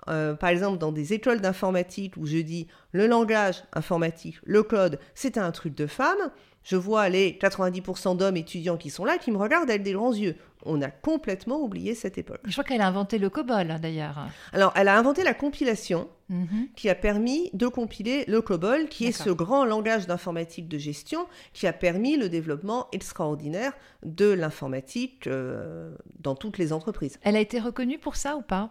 euh, 0.09 0.35
par 0.35 0.50
exemple 0.50 0.77
dans 0.77 0.91
des 0.91 1.13
écoles 1.13 1.39
d'informatique 1.39 2.15
où 2.17 2.27
je 2.27 2.38
dis 2.38 2.67
le 2.91 3.07
langage 3.07 3.63
informatique, 3.73 4.35
le 4.43 4.62
code, 4.62 5.00
c'est 5.15 5.38
un 5.38 5.51
truc 5.51 5.73
de 5.73 5.88
femmes, 5.88 6.31
je 6.69 6.75
vois 6.75 7.09
les 7.09 7.31
90% 7.31 8.15
d'hommes 8.15 8.38
étudiants 8.38 8.77
qui 8.77 8.91
sont 8.91 9.03
là 9.05 9.17
qui 9.17 9.31
me 9.31 9.38
regardent 9.38 9.71
avec 9.71 9.81
des 9.81 9.93
grands 9.93 10.13
yeux. 10.13 10.35
On 10.65 10.81
a 10.83 10.91
complètement 10.91 11.61
oublié 11.61 11.95
cette 11.95 12.17
époque. 12.19 12.41
Je 12.45 12.51
crois 12.51 12.63
qu'elle 12.63 12.81
a 12.81 12.88
inventé 12.88 13.17
le 13.17 13.29
COBOL, 13.31 13.71
hein, 13.71 13.79
d'ailleurs. 13.81 14.27
Alors 14.53 14.71
elle 14.75 14.88
a 14.88 14.95
inventé 14.97 15.23
la 15.23 15.33
compilation 15.33 16.07
Mhm. 16.29 16.67
qui 16.75 16.89
a 16.89 16.95
permis 16.95 17.49
de 17.53 17.65
compiler 17.65 18.23
le 18.27 18.41
COBOL, 18.43 18.88
qui 18.88 19.07
est 19.07 19.11
ce 19.11 19.31
grand 19.31 19.65
langage 19.65 20.05
d'informatique 20.05 20.67
de 20.67 20.77
gestion 20.77 21.25
qui 21.53 21.65
a 21.65 21.73
permis 21.73 22.17
le 22.17 22.29
développement 22.29 22.88
extraordinaire 22.91 23.73
de 24.03 24.29
l'informatique 24.29 25.25
euh, 25.25 25.91
dans 26.19 26.35
toutes 26.35 26.59
les 26.59 26.71
entreprises. 26.71 27.17
Elle 27.23 27.35
a 27.35 27.39
été 27.39 27.59
reconnue 27.59 27.97
pour 27.97 28.15
ça 28.15 28.35
ou 28.35 28.43
pas? 28.43 28.69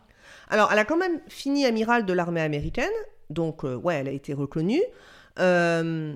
Alors, 0.51 0.71
elle 0.71 0.79
a 0.79 0.85
quand 0.85 0.97
même 0.97 1.21
fini 1.27 1.67
amiral 1.67 2.07
de 2.07 2.13
l'armée 2.13 2.43
américaine, 2.43 2.87
donc 3.29 3.65
euh, 3.65 3.75
ouais, 3.75 3.97
elle 3.97 4.09
a 4.09 4.13
été 4.13 4.35
reconnue. 4.35 4.83
Euh, 5.41 6.15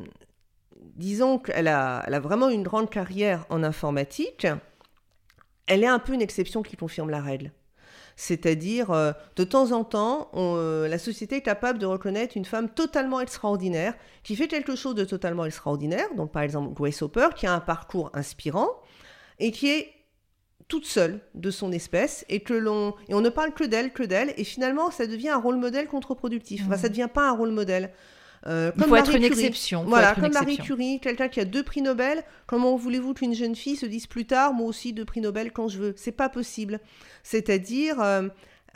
disons 0.97 1.39
qu'elle 1.39 1.69
a, 1.69 2.03
elle 2.07 2.15
a 2.15 2.21
vraiment 2.21 2.49
une 2.49 2.63
grande 2.63 2.91
carrière 2.91 3.47
en 3.51 3.63
informatique. 3.63 4.47
Elle 5.67 5.85
est 5.85 5.89
un 5.89 5.99
peu 5.99 6.13
une 6.13 6.23
exception 6.23 6.63
qui 6.63 6.77
confirme 6.77 7.11
la 7.11 7.21
règle. 7.21 7.53
C'est-à-dire, 8.17 8.91
euh, 8.91 9.13
de 9.37 9.45
temps 9.45 9.73
en 9.73 9.85
temps, 9.85 10.29
on, 10.33 10.55
euh, 10.57 10.87
la 10.87 10.99
société 10.99 11.37
est 11.37 11.43
capable 11.43 11.79
de 11.79 11.87
reconnaître 11.87 12.37
une 12.37 12.45
femme 12.45 12.69
totalement 12.69 13.21
extraordinaire, 13.21 13.95
qui 14.23 14.37
fait 14.37 14.49
quelque 14.49 14.77
chose 14.77 14.95
de 14.95 15.05
totalement 15.05 15.45
extraordinaire, 15.45 16.07
donc 16.15 16.31
par 16.31 16.43
exemple 16.43 16.75
Grace 16.75 17.01
Hopper, 17.03 17.29
qui 17.35 17.47
a 17.47 17.55
un 17.55 17.61
parcours 17.61 18.11
inspirant, 18.15 18.69
et 19.39 19.51
qui 19.51 19.71
est 19.71 19.93
toute 20.69 20.87
seule 20.87 21.21
de 21.35 21.51
son 21.51 21.73
espèce, 21.73 22.25
et 22.29 22.41
que 22.41 22.55
l'on 22.55 22.95
et 23.09 23.15
on 23.15 23.21
ne 23.21 23.29
parle 23.29 23.53
que 23.55 23.65
d'elle, 23.65 23.93
que 23.93 24.03
d'elle, 24.03 24.35
et 24.37 24.45
finalement 24.45 24.91
ça 24.91 25.07
devient 25.07 25.31
un 25.31 25.41
rôle 25.41 25.57
modèle 25.57 25.87
contre-productif. 25.87 26.63
Enfin, 26.67 26.77
ça 26.77 26.89
devient 26.89 27.09
pas 27.13 27.29
un 27.29 27.33
rôle 27.33 27.51
modèle. 27.51 27.93
Euh, 28.47 28.73
Il 28.75 28.81
comme 28.81 28.89
faut 28.91 28.97
être 28.97 29.07
Marie 29.07 29.19
une 29.19 29.29
Curie. 29.31 29.41
exception. 29.45 29.83
faut 29.85 29.89
Voilà, 29.91 30.11
être 30.13 30.21
comme 30.21 30.33
Marie 30.33 30.53
exception. 30.55 30.75
Curie, 30.77 31.01
quelqu'un 31.01 31.29
qui 31.29 31.41
a 31.41 31.45
deux 31.45 31.63
prix 31.63 31.83
Nobel, 31.83 32.23
comment 32.47 32.75
voulez-vous 32.77 33.15
qu'une 33.15 33.35
jeune 33.35 33.55
fille 33.55 33.77
se 33.77 33.87
dise 33.87 34.07
plus 34.07 34.27
tard, 34.27 34.53
moi 34.53 34.67
aussi 34.67 34.93
deux 34.93 35.05
prix 35.05 35.21
Nobel 35.21 35.53
quand 35.53 35.69
je 35.69 35.79
veux? 35.79 35.95
C'est 35.97 36.13
pas 36.13 36.29
possible. 36.29 36.81
C'est-à-dire, 37.23 38.01
euh, 38.01 38.29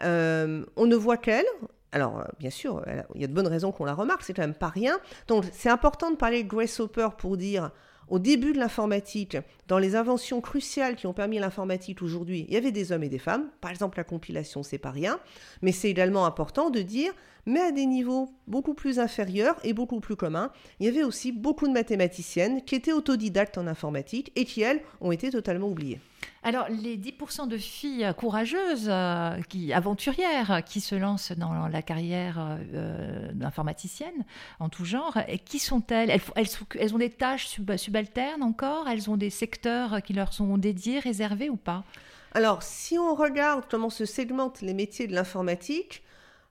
euh, 0.03 0.65
on 0.77 0.87
ne 0.87 0.97
voit 0.97 1.17
qu'elle. 1.17 1.47
Alors, 1.93 2.25
bien 2.39 2.51
sûr, 2.51 2.85
il 3.15 3.21
y 3.21 3.25
a 3.25 3.27
de 3.27 3.33
bonnes 3.33 3.47
raisons 3.47 3.73
qu'on 3.73 3.85
la 3.87 3.95
remarque, 3.95 4.23
c'est 4.23 4.35
quand 4.35 4.43
même 4.43 4.55
pas 4.55 4.69
rien. 4.69 4.99
Donc, 5.29 5.45
c'est 5.53 5.71
important 5.71 6.11
de 6.11 6.17
parler 6.17 6.43
de 6.43 6.49
Grace 6.49 6.79
Hopper 6.79 7.09
pour 7.17 7.37
dire, 7.37 7.71
au 8.09 8.19
début 8.19 8.53
de 8.53 8.59
l'informatique, 8.59 9.37
dans 9.69 9.79
les 9.79 9.97
inventions 9.97 10.41
cruciales 10.41 10.97
qui 10.97 11.07
ont 11.07 11.13
permis 11.13 11.39
l'informatique 11.39 12.03
aujourd'hui, 12.03 12.47
il 12.49 12.55
y 12.55 12.57
avait 12.57 12.73
des 12.73 12.93
hommes 12.93 13.03
et 13.03 13.09
des 13.09 13.19
femmes. 13.19 13.49
Par 13.61 13.71
exemple, 13.71 13.99
la 13.99 14.05
compilation, 14.05 14.63
c'est 14.63 14.79
pas 14.79 14.91
rien. 14.91 15.19
Mais 15.63 15.73
c'est 15.73 15.91
également 15.91 16.27
important 16.27 16.71
de 16.71 16.83
dire, 16.83 17.13
mais 17.47 17.61
à 17.61 17.73
des 17.73 17.87
niveaux 17.87 18.29
beaucoup 18.47 18.75
plus 18.75 18.99
inférieurs 18.99 19.57
et 19.65 19.73
beaucoup 19.73 20.01
plus 20.01 20.17
communs, 20.17 20.51
il 20.81 20.87
y 20.87 20.89
avait 20.89 21.05
aussi 21.05 21.33
beaucoup 21.33 21.67
de 21.67 21.73
mathématiciennes 21.73 22.63
qui 22.63 22.75
étaient 22.75 22.93
autodidactes 22.93 23.59
en 23.59 23.67
informatique 23.67 24.33
et 24.37 24.45
qui, 24.45 24.63
elles, 24.63 24.83
ont 25.01 25.13
été 25.13 25.31
totalement 25.31 25.69
oubliées. 25.69 26.01
Alors, 26.43 26.69
les 26.69 26.97
10% 26.97 27.49
de 27.49 27.59
filles 27.59 28.13
courageuses, 28.17 28.89
euh, 28.89 29.41
qui, 29.49 29.73
aventurières, 29.73 30.63
qui 30.65 30.81
se 30.81 30.95
lancent 30.95 31.33
dans 31.33 31.69
la 31.69 31.83
carrière 31.83 32.37
euh, 32.39 33.33
d'informaticienne 33.33 34.25
en 34.61 34.69
tout 34.69 34.85
genre, 34.85 35.19
qui 35.45 35.59
sont-elles 35.59 36.11
elles, 36.11 36.49
elles, 36.79 36.95
ont 36.95 36.99
des 36.99 37.11
tâches 37.11 37.49
subalternes 37.77 38.43
encore? 38.43 38.89
Elles 38.89 39.11
ont 39.11 39.17
des 39.17 39.31
secteurs 39.31 40.03
qui 40.03 40.13
leur 40.13 40.33
sont 40.33 40.59
dédiés, 40.59 41.01
réservés 41.01 41.51
ou 41.51 41.57
pas? 41.57 41.85
Alors, 42.33 42.63
si 42.63 42.99
on 42.99 43.15
regarde 43.15 43.65
comment 43.71 43.91
se 43.91 44.05
segmentent 44.05 44.61
les 44.61 44.75
métiers 44.75 45.07
de 45.07 45.15
l'informatique, 45.15 46.03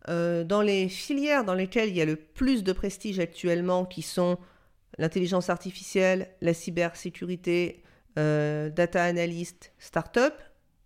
euh, 0.07 0.43
dans 0.43 0.61
les 0.61 0.87
filières 0.87 1.43
dans 1.43 1.55
lesquelles 1.55 1.89
il 1.89 1.95
y 1.95 2.01
a 2.01 2.05
le 2.05 2.15
plus 2.15 2.63
de 2.63 2.73
prestige 2.73 3.19
actuellement, 3.19 3.85
qui 3.85 4.01
sont 4.01 4.37
l'intelligence 4.97 5.49
artificielle, 5.49 6.29
la 6.41 6.53
cybersécurité, 6.53 7.83
euh, 8.17 8.69
data 8.69 9.03
analyst, 9.03 9.71
startup, 9.79 10.33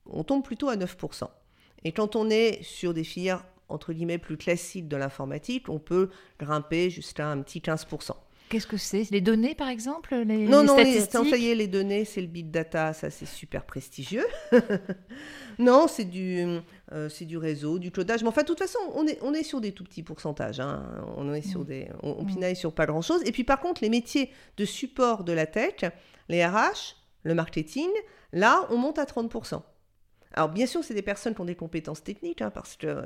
on 0.06 0.24
tombe 0.24 0.44
plutôt 0.44 0.70
à 0.70 0.76
9%. 0.76 1.28
Et 1.84 1.92
quand 1.92 2.16
on 2.16 2.30
est 2.30 2.62
sur 2.64 2.94
des 2.94 3.04
filières 3.04 3.46
entre 3.70 3.94
guillemets 3.94 4.18
plus 4.18 4.38
classiques 4.38 4.88
de 4.88 4.98
l'informatique, 4.98 5.70
on 5.70 5.80
peut 5.80 6.10
grimper 6.40 6.90
jusqu'à 6.90 7.28
un 7.28 7.42
petit 7.42 7.60
15%. 7.60 8.14
Qu'est-ce 8.50 8.66
que 8.66 8.78
c'est? 8.78 9.08
Les 9.12 9.22
données, 9.22 9.54
par 9.54 9.70
exemple? 9.70 10.16
Les, 10.16 10.48
Non, 10.48 10.64
non, 10.64 10.74
statistiques? 10.74 11.30
ça 11.30 11.38
y 11.38 11.50
est, 11.50 11.56
les 11.56 11.68
données, 11.68 12.04
c'est 12.04 12.20
le 12.20 12.28
big 12.28 12.50
data, 12.50 12.94
ça 12.94 13.12
c'est 13.12 13.28
super 13.28 13.64
prestigieux. 13.64 14.26
non, 15.60 15.88
c'est 15.88 16.06
du, 16.06 16.60
euh, 16.92 17.10
c'est 17.10 17.26
du 17.26 17.38
réseau, 17.38 17.78
du 17.78 17.92
codage. 17.92 18.24
Mais 18.24 18.30
enfin, 18.30 18.42
de 18.42 18.48
toute 18.48 18.58
façon, 18.58 18.80
on 18.96 19.06
est, 19.06 19.20
on 19.22 19.36
est 19.36 19.44
sur 19.44 19.62
des 19.62 19.72
tout 19.72 19.84
petits 19.84 20.02
pourcentages. 20.02 20.60
Hein. 20.60 20.84
On, 21.16 21.32
est 21.32 21.44
sur 21.44 21.62
mm. 21.62 21.66
des, 21.66 21.90
on, 22.02 22.24
mm. 22.24 22.26
pinaille 22.26 22.56
sur 22.56 22.74
pas 22.74 22.88
grand-chose. 22.88 23.22
Et 23.26 23.32
puis 23.32 23.44
par 23.44 23.60
contre, 23.60 23.84
les 23.84 23.90
métiers 23.90 24.32
de 24.58 24.66
support 24.66 25.24
de 25.24 25.32
la 25.32 25.46
tech, 25.46 25.86
les 26.28 26.44
RH, 26.44 26.96
le 27.24 27.34
marketing, 27.34 27.90
là, 28.32 28.68
on 28.70 28.78
monte 28.78 29.00
à 29.00 29.06
30%. 29.06 29.62
Alors 30.34 30.50
bien 30.50 30.66
sûr, 30.66 30.84
c'est 30.84 30.94
des 30.94 31.02
personnes 31.02 31.34
qui 31.34 31.42
ont 31.42 31.46
des 31.46 31.56
compétences 31.56 32.04
techniques, 32.04 32.42
hein, 32.42 32.52
parce 32.52 32.76
qu'elles 32.76 32.98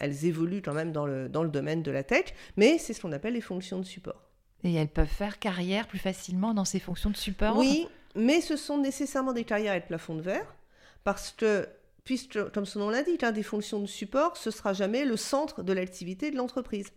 euh, 0.00 0.22
évoluent 0.22 0.62
quand 0.62 0.72
même 0.74 0.92
dans 0.92 1.06
le, 1.06 1.28
dans 1.28 1.42
le 1.42 1.50
domaine 1.50 1.82
de 1.82 1.90
la 1.90 2.02
tech, 2.02 2.26
mais 2.56 2.78
c'est 2.78 2.92
ce 2.92 3.00
qu'on 3.00 3.12
appelle 3.12 3.34
les 3.34 3.40
fonctions 3.40 3.78
de 3.78 3.84
support. 3.84 4.28
Et 4.64 4.74
elles 4.74 4.88
peuvent 4.88 5.06
faire 5.06 5.38
carrière 5.38 5.86
plus 5.86 5.98
facilement 5.98 6.54
dans 6.54 6.64
ces 6.64 6.80
fonctions 6.80 7.10
de 7.10 7.16
support? 7.16 7.56
Oui, 7.56 7.86
mais 8.16 8.40
ce 8.40 8.56
sont 8.56 8.78
nécessairement 8.78 9.32
des 9.32 9.44
carrières 9.44 9.72
avec 9.72 9.86
plafond 9.86 10.14
de 10.14 10.22
verre, 10.22 10.54
parce 11.04 11.30
que, 11.30 11.68
puisque, 12.04 12.50
comme 12.50 12.66
son 12.66 12.80
nom 12.80 12.90
l'indique, 12.90 13.22
hein, 13.22 13.32
des 13.32 13.42
fonctions 13.42 13.80
de 13.80 13.86
support, 13.86 14.36
ce 14.36 14.50
sera 14.50 14.72
jamais 14.72 15.04
le 15.04 15.16
centre 15.16 15.62
de 15.62 15.72
l'activité 15.72 16.30
de 16.30 16.36
l'entreprise. 16.36 16.88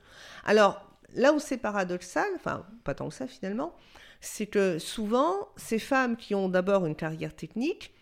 Alors, 0.45 0.81
là 1.13 1.33
où 1.33 1.39
c'est 1.39 1.57
paradoxal, 1.57 2.27
enfin, 2.35 2.65
pas 2.83 2.95
tant 2.95 3.09
que 3.09 3.15
ça 3.15 3.27
finalement, 3.27 3.75
c'est 4.21 4.45
que 4.45 4.79
souvent, 4.79 5.49
ces 5.57 5.79
femmes 5.79 6.15
qui 6.15 6.35
ont 6.35 6.47
d'abord 6.47 6.85
une 6.85 6.95
carrière 6.95 7.35
technique 7.35 7.93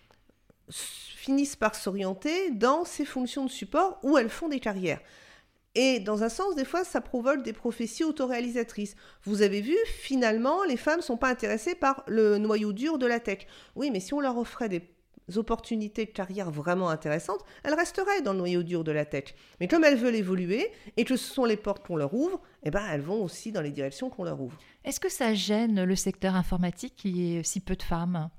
finissent 0.70 1.56
par 1.56 1.76
s'orienter 1.76 2.52
dans 2.52 2.86
ces 2.86 3.06
fonctions 3.06 3.46
de 3.46 3.50
support 3.50 4.00
où 4.04 4.18
elles 4.18 4.30
font 4.30 4.50
des 4.50 4.60
carrières. 4.60 5.02
Et 5.76 6.00
dans 6.00 6.24
un 6.24 6.30
sens, 6.30 6.56
des 6.56 6.66
fois, 6.66 6.84
ça 6.84 7.00
provoque 7.00 7.44
des 7.44 7.54
prophéties 7.54 8.04
autoréalisatrices. 8.04 8.96
Vous 9.24 9.42
avez 9.42 9.62
vu, 9.62 9.78
finalement, 9.86 10.64
les 10.64 10.78
femmes 10.78 10.98
ne 10.98 11.04
sont 11.04 11.18
pas 11.18 11.30
intéressées 11.30 11.76
par 11.76 12.04
le 12.08 12.38
noyau 12.38 12.74
dur 12.74 12.98
de 12.98 13.06
la 13.06 13.20
tech. 13.20 13.48
Oui, 13.76 13.92
mais 13.92 14.00
si 14.00 14.14
on 14.14 14.20
leur 14.20 14.38
offrait 14.38 14.68
des 14.68 14.82
opportunités 15.36 16.06
de 16.06 16.12
carrière 16.12 16.50
vraiment 16.50 16.90
intéressantes, 16.90 17.46
elles 17.64 17.76
resteraient 17.76 18.22
dans 18.22 18.34
le 18.34 18.40
noyau 18.40 18.64
dur 18.64 18.84
de 18.84 18.92
la 18.92 19.06
tech. 19.06 19.36
Mais 19.60 19.68
comme 19.68 19.84
elles 19.84 19.96
veulent 19.96 20.16
évoluer 20.16 20.72
et 20.98 21.06
que 21.06 21.16
ce 21.16 21.34
sont 21.34 21.46
les 21.46 21.58
portes 21.58 21.86
qu'on 21.86 21.98
leur 21.98 22.14
ouvre, 22.16 22.42
eh 22.64 22.72
ben, 22.72 22.84
elles 22.92 23.02
vont 23.02 23.24
aussi 23.24 23.52
dans 23.52 23.62
les 23.62 23.72
directions 23.72 24.10
qu'on 24.10 24.24
leur 24.24 24.42
ouvre. 24.42 24.58
Est-ce 24.90 25.00
que 25.00 25.10
ça 25.10 25.36
gêne 25.36 25.84
le 25.84 25.96
secteur 25.96 26.34
informatique 26.34 26.96
qui 26.96 27.36
est 27.36 27.44
si 27.44 27.60
peu 27.60 27.76
de 27.76 27.84
femmes? 27.84 28.32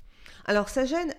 Alors 0.47 0.69
ça 0.69 0.85
gêne 0.85 1.15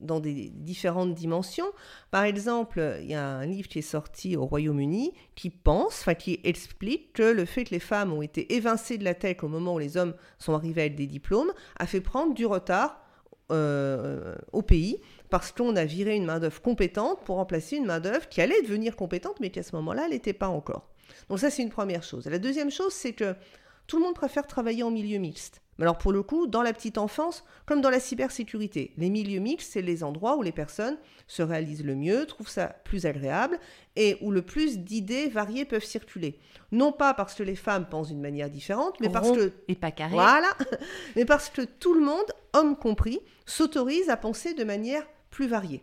dans 0.00 0.18
des 0.18 0.48
différentes 0.48 1.12
dimensions. 1.12 1.66
Par 2.10 2.24
exemple, 2.24 3.00
il 3.02 3.10
y 3.10 3.14
a 3.14 3.22
un 3.22 3.44
livre 3.44 3.68
qui 3.68 3.80
est 3.80 3.82
sorti 3.82 4.34
au 4.34 4.46
Royaume-Uni 4.46 5.12
qui 5.34 5.50
pense, 5.50 6.00
enfin 6.00 6.14
qui 6.14 6.40
explique 6.42 7.12
que 7.12 7.22
le 7.22 7.44
fait 7.44 7.64
que 7.64 7.72
les 7.72 7.80
femmes 7.80 8.14
ont 8.14 8.22
été 8.22 8.54
évincées 8.54 8.96
de 8.96 9.04
la 9.04 9.12
tech 9.12 9.42
au 9.42 9.48
moment 9.48 9.74
où 9.74 9.78
les 9.78 9.98
hommes 9.98 10.14
sont 10.38 10.54
arrivés 10.54 10.80
avec 10.80 10.94
des 10.94 11.06
diplômes 11.06 11.52
a 11.76 11.86
fait 11.86 12.00
prendre 12.00 12.32
du 12.32 12.46
retard 12.46 13.04
euh, 13.52 14.36
au 14.52 14.62
pays 14.62 15.02
parce 15.28 15.52
qu'on 15.52 15.76
a 15.76 15.84
viré 15.84 16.16
une 16.16 16.24
main-d'œuvre 16.24 16.62
compétente 16.62 17.22
pour 17.26 17.36
remplacer 17.36 17.76
une 17.76 17.84
main-d'œuvre 17.84 18.26
qui 18.30 18.40
allait 18.40 18.62
devenir 18.62 18.96
compétente 18.96 19.36
mais 19.42 19.50
qui 19.50 19.58
à 19.58 19.62
ce 19.62 19.76
moment-là, 19.76 20.08
n'était 20.08 20.32
pas 20.32 20.48
encore. 20.48 20.88
Donc 21.28 21.40
ça, 21.40 21.50
c'est 21.50 21.62
une 21.62 21.70
première 21.70 22.02
chose. 22.02 22.24
La 22.24 22.38
deuxième 22.38 22.70
chose, 22.70 22.94
c'est 22.94 23.12
que 23.12 23.34
tout 23.86 23.98
le 23.98 24.04
monde 24.04 24.14
préfère 24.14 24.46
travailler 24.46 24.82
en 24.82 24.90
milieu 24.90 25.18
mixte. 25.18 25.60
Mais 25.78 25.84
alors 25.84 25.98
pour 25.98 26.12
le 26.12 26.22
coup, 26.22 26.46
dans 26.46 26.62
la 26.62 26.72
petite 26.72 26.98
enfance, 26.98 27.44
comme 27.66 27.80
dans 27.80 27.90
la 27.90 27.98
cybersécurité, 27.98 28.92
les 28.96 29.10
milieux 29.10 29.40
mixtes, 29.40 29.72
c'est 29.72 29.82
les 29.82 30.04
endroits 30.04 30.36
où 30.36 30.42
les 30.42 30.52
personnes 30.52 30.96
se 31.26 31.42
réalisent 31.42 31.84
le 31.84 31.96
mieux, 31.96 32.26
trouvent 32.26 32.48
ça 32.48 32.66
plus 32.84 33.06
agréable 33.06 33.58
et 33.96 34.16
où 34.20 34.30
le 34.30 34.42
plus 34.42 34.78
d'idées 34.78 35.28
variées 35.28 35.64
peuvent 35.64 35.84
circuler. 35.84 36.38
Non 36.70 36.92
pas 36.92 37.14
parce 37.14 37.34
que 37.34 37.42
les 37.42 37.56
femmes 37.56 37.88
pensent 37.88 38.08
d'une 38.08 38.20
manière 38.20 38.50
différente, 38.50 39.00
mais 39.00 39.08
parce 39.08 39.32
que 39.32 39.52
et 39.68 39.74
pas 39.74 39.90
carré. 39.90 40.14
Voilà, 40.14 40.52
mais 41.16 41.24
parce 41.24 41.50
que 41.50 41.62
tout 41.62 41.94
le 41.94 42.04
monde, 42.04 42.26
homme 42.52 42.76
compris, 42.76 43.20
s'autorise 43.46 44.10
à 44.10 44.16
penser 44.16 44.54
de 44.54 44.64
manière 44.64 45.04
plus 45.30 45.48
variée. 45.48 45.82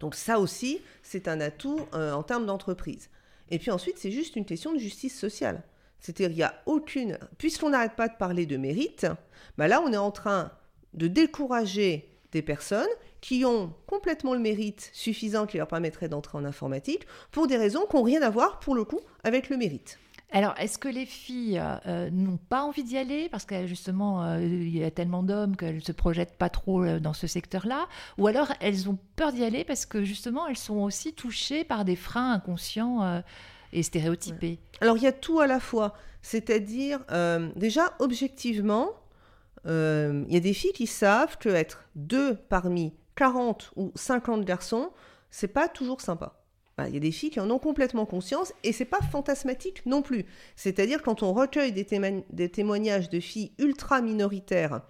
Donc 0.00 0.14
ça 0.14 0.38
aussi, 0.38 0.80
c'est 1.02 1.28
un 1.28 1.40
atout 1.40 1.80
euh, 1.94 2.12
en 2.12 2.22
termes 2.22 2.46
d'entreprise. 2.46 3.10
Et 3.50 3.58
puis 3.58 3.70
ensuite, 3.70 3.98
c'est 3.98 4.10
juste 4.10 4.36
une 4.36 4.44
question 4.44 4.72
de 4.72 4.78
justice 4.78 5.18
sociale. 5.18 5.62
C'est-à-dire, 6.00 6.30
il 6.30 6.36
n'y 6.36 6.42
a 6.42 6.54
aucune. 6.66 7.18
Puisqu'on 7.38 7.70
n'arrête 7.70 7.96
pas 7.96 8.08
de 8.08 8.16
parler 8.16 8.46
de 8.46 8.56
mérite, 8.56 9.06
bah 9.58 9.68
là, 9.68 9.82
on 9.84 9.92
est 9.92 9.96
en 9.96 10.10
train 10.10 10.52
de 10.94 11.08
décourager 11.08 12.08
des 12.32 12.42
personnes 12.42 12.86
qui 13.20 13.44
ont 13.44 13.72
complètement 13.86 14.34
le 14.34 14.40
mérite 14.40 14.90
suffisant 14.92 15.46
qui 15.46 15.56
leur 15.56 15.68
permettrait 15.68 16.08
d'entrer 16.08 16.38
en 16.38 16.44
informatique 16.44 17.06
pour 17.32 17.46
des 17.46 17.56
raisons 17.56 17.86
qui 17.90 17.96
n'ont 17.96 18.02
rien 18.02 18.22
à 18.22 18.30
voir, 18.30 18.60
pour 18.60 18.74
le 18.74 18.84
coup, 18.84 19.00
avec 19.24 19.48
le 19.48 19.56
mérite. 19.56 19.98
Alors, 20.32 20.54
est-ce 20.58 20.76
que 20.76 20.88
les 20.88 21.06
filles 21.06 21.62
euh, 21.86 22.10
n'ont 22.10 22.36
pas 22.36 22.62
envie 22.62 22.82
d'y 22.82 22.98
aller 22.98 23.28
parce 23.28 23.44
que 23.44 23.66
justement, 23.66 24.24
euh, 24.24 24.42
il 24.42 24.76
y 24.76 24.82
a 24.82 24.90
tellement 24.90 25.22
d'hommes 25.22 25.56
qu'elles 25.56 25.76
ne 25.76 25.80
se 25.80 25.92
projettent 25.92 26.36
pas 26.36 26.48
trop 26.48 26.82
euh, 26.82 26.98
dans 26.98 27.12
ce 27.12 27.28
secteur-là? 27.28 27.86
Ou 28.18 28.26
alors 28.26 28.52
elles 28.60 28.90
ont 28.90 28.98
peur 29.14 29.32
d'y 29.32 29.44
aller 29.44 29.64
parce 29.64 29.86
que 29.86 30.02
justement, 30.02 30.48
elles 30.48 30.56
sont 30.56 30.78
aussi 30.78 31.12
touchées 31.12 31.62
par 31.62 31.84
des 31.84 31.96
freins 31.96 32.32
inconscients 32.32 33.22
et 33.76 34.58
Alors, 34.80 34.96
il 34.96 35.02
y 35.02 35.06
a 35.06 35.12
tout 35.12 35.40
à 35.40 35.46
la 35.46 35.60
fois. 35.60 35.94
C'est-à-dire, 36.22 37.00
déjà, 37.54 37.94
objectivement, 37.98 38.90
il 39.66 40.26
y 40.28 40.36
a 40.36 40.40
des 40.40 40.54
filles 40.54 40.72
qui 40.72 40.86
savent 40.86 41.38
qu'être 41.38 41.84
deux 41.94 42.36
parmi 42.48 42.94
40 43.16 43.72
ou 43.76 43.92
50 43.94 44.44
garçons, 44.44 44.90
c'est 45.30 45.48
pas 45.48 45.68
toujours 45.68 46.00
sympa. 46.00 46.40
Il 46.78 46.92
y 46.92 46.96
a 46.98 47.00
des 47.00 47.10
filles 47.10 47.30
qui 47.30 47.40
en 47.40 47.50
ont 47.50 47.58
complètement 47.58 48.04
conscience 48.04 48.52
et 48.62 48.72
c'est 48.72 48.84
pas 48.84 49.00
fantasmatique 49.00 49.84
non 49.86 50.02
plus. 50.02 50.26
C'est-à-dire 50.56 51.02
quand 51.02 51.22
on 51.22 51.32
recueille 51.32 51.72
des, 51.72 51.86
des, 52.30 52.48
témoignages 52.50 53.08
de 53.08 53.18
filles 53.18 53.52
ultra 53.58 54.02
minoritaires 54.02 54.82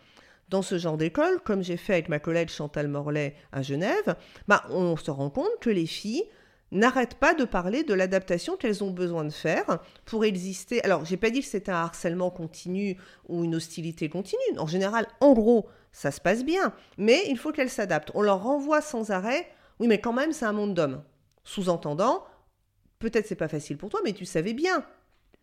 dans 0.49 0.63
ce 0.63 0.79
genre 0.79 0.97
d'école, 0.97 1.41
comme 1.45 1.63
j'ai 1.63 1.77
fait 1.77 1.93
avec 1.93 2.09
ma 2.09 2.19
collègue 2.19 2.49
Chantal 2.49 2.89
Morlaix 2.89 3.37
à 3.53 3.63
Genève, 3.63 4.17
bah, 4.49 4.65
on 4.71 4.97
se 4.97 5.13
rend 5.13 5.31
compte 5.31 5.61
que 5.61 5.71
les 5.71 5.87
filles 5.87 6.25
n'arrêtent 6.73 7.15
pas 7.15 7.35
de 7.35 7.45
parler 7.45 7.85
de 7.85 7.95
l'adaptation 7.95 8.57
qu'elles 8.57 8.83
ont 8.83 8.91
besoin 8.91 9.25
de 9.25 9.31
faire 9.31 9.79
pour 10.05 10.25
exister. 10.25 10.83
Alors, 10.85 11.05
j'ai 11.05 11.17
pas 11.17 11.31
dit 11.31 11.41
que 11.41 11.47
c'était 11.47 11.73
un 11.73 11.77
harcèlement 11.77 12.31
continu 12.31 12.97
ou 13.29 13.45
une 13.45 13.55
hostilité 13.55 14.09
continue. 14.09 14.59
En 14.59 14.67
général, 14.67 15.07
en 15.21 15.33
gros, 15.33 15.67
ça 15.93 16.11
se 16.11 16.21
passe 16.21 16.45
bien, 16.45 16.73
mais 16.99 17.23
il 17.29 17.39
faut 17.39 17.53
qu'elles 17.53 17.71
s'adaptent. 17.71 18.11
On 18.15 18.23
leur 18.23 18.43
renvoie 18.43 18.81
sans 18.81 19.11
arrêt. 19.11 19.49
Oui, 19.81 19.87
mais 19.87 20.01
quand 20.01 20.13
même, 20.13 20.33
c'est 20.33 20.45
un 20.45 20.53
monde 20.53 20.75
d'hommes. 20.75 21.03
Sous-entendant, 21.45 22.25
peut-être 22.99 23.27
c'est 23.27 23.37
pas 23.37 23.49
facile 23.49 23.79
pour 23.79 23.89
toi, 23.89 24.01
mais 24.05 24.13
tu 24.13 24.25
savais 24.25 24.53
bien. 24.53 24.85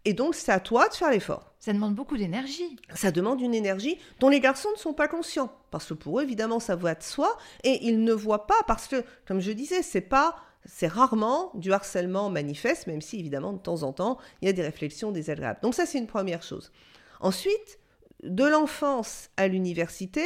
Et 0.05 0.13
donc, 0.13 0.35
c'est 0.35 0.51
à 0.51 0.59
toi 0.59 0.89
de 0.89 0.93
faire 0.93 1.11
l'effort. 1.11 1.53
Ça 1.59 1.71
demande 1.71 1.95
beaucoup 1.95 2.17
d'énergie. 2.17 2.75
Ça 2.93 3.11
demande 3.11 3.39
une 3.39 3.53
énergie 3.53 3.97
dont 4.19 4.27
les 4.27 4.41
garçons 4.41 4.69
ne 4.73 4.77
sont 4.77 4.93
pas 4.93 5.07
conscients. 5.07 5.51
Parce 5.71 5.87
que 5.87 5.93
pour 5.93 6.19
eux, 6.19 6.23
évidemment, 6.23 6.59
ça 6.59 6.75
va 6.75 6.93
de 6.93 7.03
soi. 7.03 7.37
Et 7.63 7.85
ils 7.87 8.03
ne 8.03 8.13
voient 8.13 8.45
pas 8.45 8.61
parce 8.67 8.87
que, 8.87 9.03
comme 9.25 9.39
je 9.39 9.51
disais, 9.51 9.81
c'est 9.81 10.01
pas, 10.01 10.35
c'est 10.65 10.87
rarement 10.87 11.51
du 11.55 11.73
harcèlement 11.73 12.29
manifeste, 12.29 12.87
même 12.87 13.01
si, 13.01 13.19
évidemment, 13.19 13.53
de 13.53 13.59
temps 13.59 13.83
en 13.83 13.93
temps, 13.93 14.17
il 14.41 14.45
y 14.45 14.49
a 14.49 14.53
des 14.53 14.61
réflexions 14.61 15.11
désagréables. 15.11 15.59
Donc, 15.61 15.75
ça, 15.75 15.85
c'est 15.85 15.97
une 15.97 16.07
première 16.07 16.43
chose. 16.43 16.71
Ensuite, 17.19 17.79
de 18.23 18.45
l'enfance 18.45 19.29
à 19.37 19.47
l'université, 19.47 20.23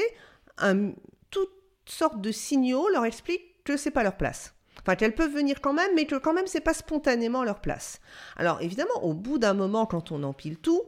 toutes 1.29 1.49
sortes 1.85 2.21
de 2.21 2.31
signaux 2.31 2.87
leur 2.89 3.05
expliquent 3.05 3.63
que 3.63 3.77
c'est 3.77 3.91
pas 3.91 4.03
leur 4.03 4.17
place. 4.17 4.53
Enfin, 4.81 4.95
qu'elles 4.95 5.15
peuvent 5.15 5.33
venir 5.33 5.59
quand 5.59 5.73
même, 5.73 5.91
mais 5.95 6.05
que 6.05 6.15
quand 6.15 6.33
même, 6.33 6.47
c'est 6.47 6.61
pas 6.61 6.73
spontanément 6.73 7.43
leur 7.43 7.59
place. 7.59 7.99
Alors, 8.35 8.61
évidemment, 8.61 9.03
au 9.03 9.13
bout 9.13 9.39
d'un 9.39 9.53
moment, 9.53 9.85
quand 9.85 10.11
on 10.11 10.23
empile 10.23 10.57
tout, 10.57 10.83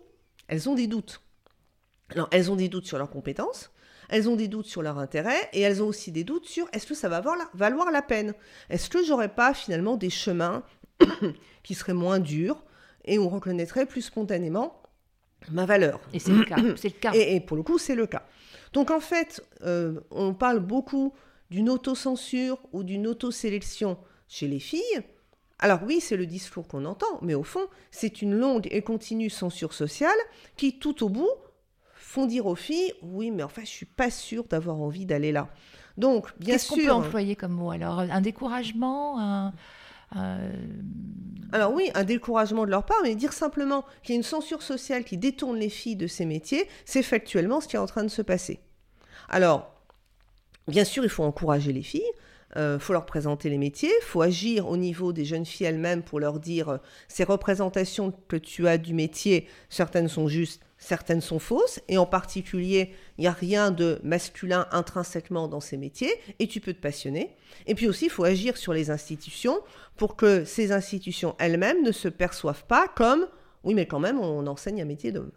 elles 0.48 0.70
ont 0.70 0.75
des 0.75 0.88
doutes. 0.88 1.22
Alors, 2.12 2.27
elles 2.32 2.51
ont 2.51 2.56
des 2.56 2.70
doutes 2.70 2.86
sur 2.86 2.98
leurs 2.98 3.10
compétences, 3.10 3.72
elles 4.10 4.28
ont 4.28 4.36
des 4.36 4.48
doutes 4.48 4.66
sur 4.66 4.82
leur 4.82 4.98
intérêt 4.98 5.50
et 5.54 5.62
elles 5.62 5.82
ont 5.82 5.88
aussi 5.88 6.12
des 6.12 6.24
doutes 6.24 6.46
sur 6.46 6.68
est-ce 6.74 6.88
que 6.88 6.96
ça 6.96 7.10
va 7.10 7.22
valoir 7.54 7.92
la 7.92 8.01
peine 8.01 8.34
Est-ce 8.70 8.89
que 8.89 9.04
j'aurais 9.04 9.34
pas 9.34 9.54
finalement 9.54 9.96
des 9.96 10.10
chemins 10.10 10.63
qui 11.63 11.75
seraient 11.75 11.94
moins 11.94 12.20
durs 12.20 12.63
et 13.06 13.20
on 13.20 13.30
reconnaîtrait 13.30 13.86
plus 13.86 14.01
spontanément 14.01 14.82
ma 15.51 15.66
valeur 15.66 16.01
Et 16.13 16.20
c'est 16.20 16.32
le 16.32 16.44
cas. 16.44 16.58
C'est 16.75 16.94
le 16.94 17.00
cas. 17.00 17.12
Et, 17.13 17.39
pour 17.39 17.56
le 17.56 17.63
coup, 17.63 17.78
c'est 17.78 17.96
le 17.96 18.08
cas. 18.08 18.24
Donc 18.74 18.92
en 18.92 19.00
fait, 19.00 19.42
euh, 19.63 20.01
on 20.12 20.34
parle 20.34 20.60
beaucoup 20.60 21.13
d'une 21.50 21.70
autocensure 21.70 22.60
ou 22.74 22.84
d'une 22.84 23.08
autosélection 23.08 23.98
chez 24.28 24.48
les 24.48 24.60
filles. 24.60 25.01
Alors 25.60 25.80
oui, 25.86 26.00
c'est 26.00 26.16
le 26.18 26.25
discours 26.25 26.68
qu'on 26.68 26.86
entend, 26.86 27.20
mais 27.22 27.34
au 27.34 27.44
fond, 27.44 27.68
c'est 27.92 28.22
une 28.22 28.36
longue 28.36 28.68
et 28.72 28.82
continue 28.82 29.30
censure 29.30 29.74
sociale 29.74 30.18
qui, 30.56 30.80
tout 30.80 31.04
au 31.04 31.10
bout, 31.10 31.30
font 32.10 32.25
dire 32.25 32.48
aux 32.48 32.56
filles 32.56 32.92
oui, 33.04 33.30
mais 33.30 33.44
enfin, 33.44 33.62
je 33.63 33.70
suis 33.70 33.86
pas 33.86 34.10
sûre 34.10 34.46
d'avoir 34.46 34.82
envie 34.82 35.06
d'aller 35.06 35.32
là. 35.32 35.48
Donc, 35.98 36.28
bien 36.39 36.58
sûr. 36.58 36.75
Qu'est-ce 36.75 36.88
qu'on 36.88 36.88
peut 36.88 37.06
employer 37.06 37.36
comme 37.36 37.51
mot 37.51 37.70
alors? 37.70 38.00
Un 38.00 38.22
découragement 38.22 39.51
Alors 41.51 41.74
oui, 41.74 41.92
un 41.94 42.04
découragement 42.04 42.66
de 42.66 42.72
leur 42.72 42.84
part, 42.84 42.98
mais 43.04 43.13
dire 43.13 43.34
simplement 43.34 43.86
qu'il 44.01 44.16
y 44.16 44.18
a 44.18 44.18
une 44.18 44.24
censure 44.24 44.63
sociale 44.63 45.04
qui 45.04 45.18
détourne 45.18 45.58
les 45.58 45.70
filles 45.70 45.98
de 45.98 46.08
ces 46.08 46.25
métiers, 46.25 46.68
c'est 46.84 47.04
factuellement 47.04 47.62
ce 47.62 47.68
qui 47.68 47.75
est 47.75 47.80
en 47.80 47.86
train 47.86 48.04
de 48.04 48.10
se 48.10 48.24
passer. 48.24 48.60
Alors, 49.30 49.72
bien 50.68 50.86
sûr, 50.86 51.04
il 51.04 51.10
faut 51.10 51.24
encourager 51.24 51.74
les 51.74 51.84
filles. 51.84 52.12
Il 52.56 52.62
euh, 52.62 52.80
faut 52.80 52.94
leur 52.94 53.06
présenter 53.06 53.48
les 53.48 53.60
métiers, 53.60 53.92
il 54.01 54.06
faut 54.06 54.24
agir 54.24 54.68
au 54.68 54.75
niveau 54.75 55.13
des 55.13 55.24
jeunes 55.24 55.46
filles 55.46 55.68
elles-mêmes 55.68 56.01
pour 56.01 56.20
leur 56.20 56.39
dire 56.39 56.70
euh, 56.70 56.78
ces 57.08 57.24
représentations 57.24 58.12
que 58.28 58.38
tu 58.38 58.68
as 58.68 58.80
du 58.80 58.96
métier, 58.96 59.48
certaines 59.70 60.08
sont 60.08 60.28
justes, 60.28 60.60
certaines 60.79 61.21
sont 61.21 61.39
fausses, 61.39 61.81
et 61.89 61.98
en 61.98 62.05
particulier, 62.05 62.93
il 63.17 63.21
n'y 63.21 63.27
a 63.27 63.33
rien 63.33 63.69
de 63.69 64.00
masculin 64.03 64.65
intrinsèquement 64.71 65.48
dans 65.48 65.59
ces 65.59 65.77
métiers, 65.77 66.13
et 66.39 66.48
tu 66.48 66.62
peux 66.62 66.74
te 66.74 66.79
passionner. 66.79 67.36
Et 67.67 67.75
puis 67.75 67.88
aussi, 67.88 68.05
il 68.05 68.12
faut 68.12 68.24
agir 68.24 68.57
sur 68.57 68.74
les 68.74 68.89
institutions 68.89 69.59
pour 69.98 70.15
que 70.15 70.45
ces 70.45 70.71
institutions 70.71 71.36
elles-mêmes 71.38 71.83
ne 71.83 71.91
se 71.91 72.07
perçoivent 72.07 72.65
pas 72.65 72.88
comme, 72.88 73.27
oui, 73.65 73.74
mais 73.74 73.86
quand 73.86 74.00
même, 74.00 74.17
on 74.17 74.48
enseigne 74.48 74.81
un 74.81 74.86
métier 74.86 75.12
d'homme. 75.12 75.31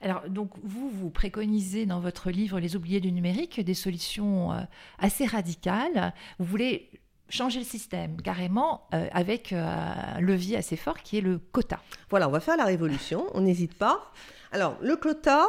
Alors, 0.00 0.28
donc, 0.28 0.50
vous, 0.62 0.90
vous 0.90 1.10
préconisez 1.10 1.86
dans 1.86 2.00
votre 2.00 2.30
livre 2.30 2.60
Les 2.60 2.76
oubliés 2.76 3.00
du 3.00 3.12
numérique 3.12 3.60
des 3.60 3.74
solutions 3.74 4.52
euh, 4.52 4.60
assez 4.98 5.24
radicales. 5.24 6.12
Vous 6.38 6.44
voulez 6.44 6.90
changer 7.28 7.58
le 7.58 7.64
système 7.64 8.20
carrément 8.22 8.88
euh, 8.94 9.08
avec 9.12 9.52
euh, 9.52 9.64
un 9.64 10.20
levier 10.20 10.56
assez 10.56 10.76
fort 10.76 11.02
qui 11.02 11.18
est 11.18 11.20
le 11.20 11.38
quota. 11.38 11.80
Voilà, 12.10 12.28
on 12.28 12.32
va 12.32 12.40
faire 12.40 12.56
la 12.56 12.64
révolution, 12.64 13.26
on 13.34 13.40
n'hésite 13.40 13.74
pas. 13.74 14.12
Alors, 14.52 14.76
le 14.80 14.96
quota, 14.96 15.46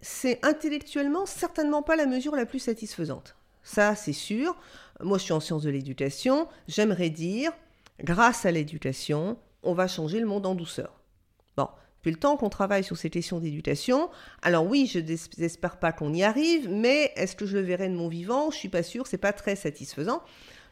c'est 0.00 0.38
intellectuellement 0.46 1.26
certainement 1.26 1.82
pas 1.82 1.96
la 1.96 2.06
mesure 2.06 2.36
la 2.36 2.46
plus 2.46 2.60
satisfaisante. 2.60 3.34
Ça, 3.64 3.96
c'est 3.96 4.12
sûr. 4.12 4.56
Moi, 5.02 5.18
je 5.18 5.24
suis 5.24 5.32
en 5.32 5.40
sciences 5.40 5.64
de 5.64 5.70
l'éducation. 5.70 6.46
J'aimerais 6.68 7.10
dire, 7.10 7.50
grâce 8.02 8.46
à 8.46 8.52
l'éducation, 8.52 9.38
on 9.62 9.74
va 9.74 9.88
changer 9.88 10.20
le 10.20 10.26
monde 10.26 10.46
en 10.46 10.54
douceur. 10.54 11.00
Bon, 11.56 11.68
depuis 11.98 12.12
le 12.12 12.18
temps 12.18 12.36
qu'on 12.36 12.48
travaille 12.48 12.84
sur 12.84 12.96
ces 12.96 13.10
questions 13.10 13.40
d'éducation, 13.40 14.10
alors 14.42 14.66
oui, 14.66 14.86
je 14.86 14.98
n'espère 15.38 15.78
pas 15.78 15.92
qu'on 15.92 16.12
y 16.14 16.22
arrive, 16.22 16.68
mais 16.68 17.12
est-ce 17.16 17.36
que 17.36 17.46
je 17.46 17.56
le 17.56 17.62
verrai 17.62 17.88
de 17.88 17.94
mon 17.94 18.08
vivant? 18.08 18.50
Je 18.50 18.56
suis 18.56 18.68
pas 18.68 18.82
sûre, 18.82 19.06
c'est 19.06 19.18
pas 19.18 19.32
très 19.32 19.56
satisfaisant. 19.56 20.22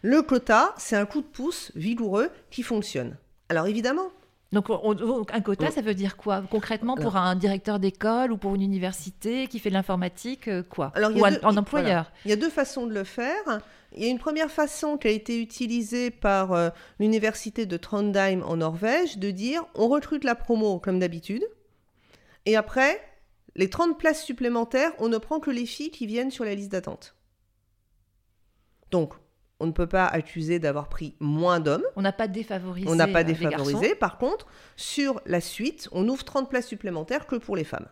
Le 0.02 0.22
quota, 0.22 0.74
c'est 0.78 0.96
un 0.96 1.06
coup 1.06 1.20
de 1.20 1.26
pouce 1.26 1.72
vigoureux 1.74 2.30
qui 2.50 2.62
fonctionne. 2.62 3.16
Alors 3.48 3.66
évidemment, 3.66 4.10
donc, 4.50 4.70
un 4.70 5.40
quota, 5.42 5.70
ça 5.70 5.82
veut 5.82 5.94
dire 5.94 6.16
quoi? 6.16 6.42
Concrètement 6.50 6.96
pour 6.96 7.16
un 7.16 7.34
directeur 7.34 7.78
d'école 7.78 8.32
ou 8.32 8.38
pour 8.38 8.54
une 8.54 8.62
université 8.62 9.46
qui 9.46 9.58
fait 9.58 9.68
de 9.68 9.74
l'informatique, 9.74 10.48
euh, 10.48 10.62
quoi? 10.62 10.90
Alors, 10.94 11.14
Ou 11.14 11.24
un, 11.24 11.56
employeur. 11.56 12.10
Il 12.24 12.30
y 12.30 12.32
a 12.32 12.36
deux 12.36 12.48
façons 12.48 12.86
de 12.86 12.94
le 12.94 13.04
faire. 13.04 13.60
Il 13.94 14.02
y 14.02 14.06
a 14.06 14.08
une 14.08 14.18
première 14.18 14.50
façon 14.50 14.96
qui 14.96 15.08
a 15.08 15.10
été 15.10 15.40
utilisée 15.40 16.10
par 16.10 16.52
euh, 16.52 16.70
l'université 16.98 17.66
de 17.66 17.76
Trondheim 17.76 18.42
en 18.42 18.56
Norvège 18.56 19.18
de 19.18 19.30
dire 19.30 19.66
on 19.74 19.88
recrute 19.88 20.24
la 20.24 20.34
promo 20.34 20.78
comme 20.78 20.98
d'habitude. 20.98 21.44
Et 22.46 22.56
après, 22.56 23.02
les 23.54 23.68
30 23.68 23.98
places 23.98 24.24
supplémentaires, 24.24 24.92
on 24.98 25.08
ne 25.08 25.18
prend 25.18 25.40
que 25.40 25.50
les 25.50 25.66
filles 25.66 25.90
qui 25.90 26.06
viennent 26.06 26.30
sur 26.30 26.44
la 26.44 26.54
liste 26.54 26.72
d'attente. 26.72 27.14
Donc, 28.90 29.12
on 29.60 29.66
ne 29.66 29.72
peut 29.72 29.86
pas 29.86 30.06
accuser 30.06 30.58
d'avoir 30.58 30.88
pris 30.88 31.14
moins 31.20 31.60
d'hommes. 31.60 31.84
On 31.96 32.02
n'a 32.02 32.12
pas 32.12 32.28
défavorisé. 32.28 32.88
On 32.88 32.94
n'a 32.94 33.08
pas 33.08 33.20
euh, 33.20 33.24
défavorisé. 33.24 33.94
Par 33.94 34.18
contre, 34.18 34.46
sur 34.76 35.20
la 35.26 35.40
suite, 35.40 35.88
on 35.92 36.08
ouvre 36.08 36.24
30 36.24 36.48
places 36.48 36.66
supplémentaires 36.66 37.26
que 37.26 37.36
pour 37.36 37.56
les 37.56 37.64
femmes. 37.64 37.86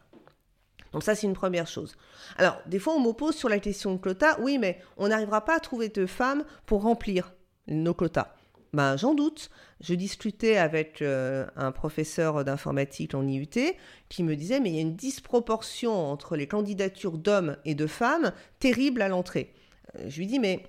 Donc 0.92 1.02
ça, 1.02 1.14
c'est 1.14 1.26
une 1.26 1.34
première 1.34 1.66
chose. 1.66 1.96
Alors, 2.38 2.58
des 2.66 2.78
fois, 2.78 2.94
on 2.94 3.00
m'oppose 3.00 3.34
sur 3.34 3.48
la 3.48 3.58
question 3.58 3.92
de 3.92 3.98
quotas. 3.98 4.38
Oui, 4.40 4.58
mais 4.58 4.80
on 4.96 5.08
n'arrivera 5.08 5.44
pas 5.44 5.56
à 5.56 5.60
trouver 5.60 5.88
de 5.88 6.06
femmes 6.06 6.44
pour 6.64 6.82
remplir 6.82 7.32
nos 7.66 7.94
quotas. 7.94 8.32
Ben, 8.72 8.96
j'en 8.96 9.14
doute. 9.14 9.50
Je 9.80 9.94
discutais 9.94 10.56
avec 10.56 11.02
euh, 11.02 11.46
un 11.56 11.72
professeur 11.72 12.44
d'informatique 12.44 13.14
en 13.14 13.26
IUT 13.26 13.74
qui 14.08 14.22
me 14.22 14.36
disait, 14.36 14.60
mais 14.60 14.70
il 14.70 14.76
y 14.76 14.78
a 14.78 14.82
une 14.82 14.96
disproportion 14.96 15.92
entre 15.92 16.36
les 16.36 16.46
candidatures 16.46 17.18
d'hommes 17.18 17.56
et 17.64 17.74
de 17.74 17.86
femmes 17.86 18.32
terrible 18.58 19.02
à 19.02 19.08
l'entrée. 19.08 19.52
Euh, 19.98 20.04
je 20.08 20.18
lui 20.18 20.26
dis, 20.26 20.38
mais 20.38 20.62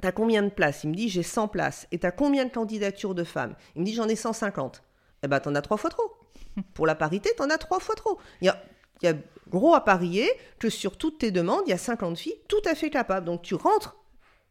T'as 0.00 0.12
combien 0.12 0.42
de 0.42 0.50
places 0.50 0.84
Il 0.84 0.90
me 0.90 0.94
dit 0.94 1.08
j'ai 1.08 1.22
100 1.22 1.48
places. 1.48 1.86
Et 1.92 1.98
t'as 1.98 2.10
combien 2.10 2.44
de 2.44 2.50
candidatures 2.50 3.14
de 3.14 3.24
femmes 3.24 3.54
Il 3.74 3.82
me 3.82 3.86
dit 3.86 3.94
j'en 3.94 4.08
ai 4.08 4.16
150. 4.16 4.82
Eh 5.22 5.28
ben 5.28 5.40
t'en 5.40 5.54
as 5.54 5.62
trois 5.62 5.76
fois 5.76 5.90
trop. 5.90 6.12
Pour 6.74 6.86
la 6.86 6.94
parité, 6.94 7.30
t'en 7.36 7.50
as 7.50 7.58
trois 7.58 7.80
fois 7.80 7.94
trop. 7.94 8.18
Il 8.40 8.46
y 9.02 9.06
a, 9.08 9.14
gros 9.48 9.74
à 9.74 9.84
parier 9.84 10.28
que 10.58 10.70
sur 10.70 10.96
toutes 10.96 11.18
tes 11.18 11.30
demandes, 11.30 11.62
il 11.66 11.70
y 11.70 11.74
a 11.74 11.78
50 11.78 12.18
filles 12.18 12.36
tout 12.48 12.62
à 12.64 12.74
fait 12.74 12.90
capables. 12.90 13.26
Donc 13.26 13.42
tu 13.42 13.54
rentres 13.54 13.96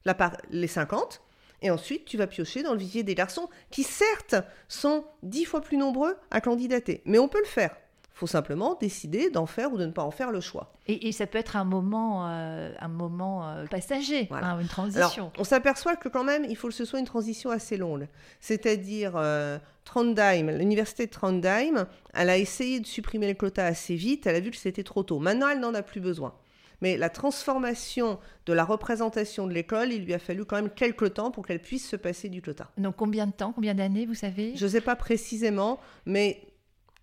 la 0.05 0.15
les 0.49 0.67
50 0.67 1.21
et 1.61 1.71
ensuite 1.71 2.05
tu 2.05 2.17
vas 2.17 2.27
piocher 2.27 2.61
dans 2.61 2.73
le 2.73 2.79
visier 2.79 3.03
des 3.03 3.15
garçons 3.15 3.49
qui 3.71 3.83
certes 3.83 4.35
sont 4.67 5.05
dix 5.23 5.45
fois 5.45 5.61
plus 5.61 5.77
nombreux 5.77 6.17
à 6.29 6.41
candidater. 6.41 7.01
Mais 7.05 7.19
on 7.19 7.27
peut 7.27 7.39
le 7.39 7.45
faire 7.47 7.75
faut 8.13 8.27
simplement 8.27 8.75
décider 8.79 9.29
d'en 9.31 9.47
faire 9.47 9.73
ou 9.73 9.77
de 9.77 9.85
ne 9.85 9.91
pas 9.91 10.03
en 10.03 10.11
faire 10.11 10.31
le 10.31 10.39
choix. 10.39 10.71
Et, 10.87 11.11
ça 11.11 11.25
peut 11.25 11.37
être 11.39 11.55
un 11.55 11.63
moment, 11.63 12.27
euh, 12.27 12.71
un 12.79 12.87
moment 12.87 13.47
euh, 13.47 13.65
passager, 13.65 14.27
hein, 14.31 14.59
une 14.59 14.67
transition. 14.67 15.31
on 15.37 15.43
s'aperçoit 15.43 15.95
que 15.95 16.09
quand 16.09 16.23
même, 16.23 16.45
il 16.47 16.55
faut 16.55 16.67
que 16.67 16.73
ce 16.73 16.85
soit 16.85 16.99
une 16.99 17.05
transition 17.05 17.49
assez 17.49 17.75
longue. 17.75 18.07
C'est-à-dire, 18.39 19.13
euh, 19.15 19.57
Trondheim, 19.83 20.51
l'université 20.51 21.07
de 21.07 21.11
Trondheim, 21.11 21.87
elle 22.13 22.29
a 22.29 22.37
essayé 22.37 22.79
de 22.79 22.85
supprimer 22.85 23.27
le 23.27 23.33
quota 23.33 23.65
assez 23.65 23.95
vite, 23.95 24.27
elle 24.27 24.35
a 24.35 24.39
vu 24.39 24.51
que 24.51 24.57
c'était 24.57 24.83
trop 24.83 25.03
tôt. 25.03 25.19
Maintenant, 25.19 25.49
elle 25.49 25.59
n'en 25.59 25.73
a 25.73 25.81
plus 25.81 26.01
besoin. 26.01 26.33
Mais 26.81 26.97
la 26.97 27.09
transformation 27.09 28.19
de 28.45 28.51
la 28.51 28.65
représentation 28.65 29.47
de 29.47 29.53
l'école, 29.53 29.93
il 29.93 30.03
lui 30.03 30.13
a 30.13 30.19
fallu 30.19 30.43
quand 30.43 30.57
même 30.57 30.69
quelques 30.69 31.13
temps 31.13 31.31
pour 31.31 31.47
qu'elle 31.47 31.61
puisse 31.61 31.87
se 31.87 31.95
passer 31.95 32.27
du 32.27 32.41
quota. 32.41 32.69
Donc 32.77 32.97
combien 32.97 33.25
de 33.25 33.31
temps, 33.31 33.53
combien 33.53 33.73
d'années, 33.73 34.05
vous 34.05 34.15
savez? 34.15 34.51
Je 34.55 34.65
ne 34.65 34.69
sais 34.69 34.81
pas 34.81 34.97
précisément, 34.97 35.79
mais 36.05 36.41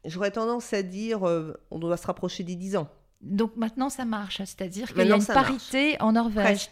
J'aurais 0.05 0.31
tendance 0.31 0.73
à 0.73 0.83
dire, 0.83 1.29
euh, 1.29 1.61
on 1.71 1.79
doit 1.79 1.97
se 1.97 2.07
rapprocher 2.07 2.43
des 2.43 2.57
10 2.57 2.77
ans. 2.77 2.89
Donc 3.21 3.57
maintenant, 3.57 3.91
ça 3.91 4.05
marche, 4.05 4.39
c'est-à-dire 4.39 4.93
qu'il 4.93 5.07
y 5.07 5.13
a 5.13 5.17
une 5.17 5.27
parité 5.27 6.01
en 6.01 6.13
Norvège. 6.13 6.71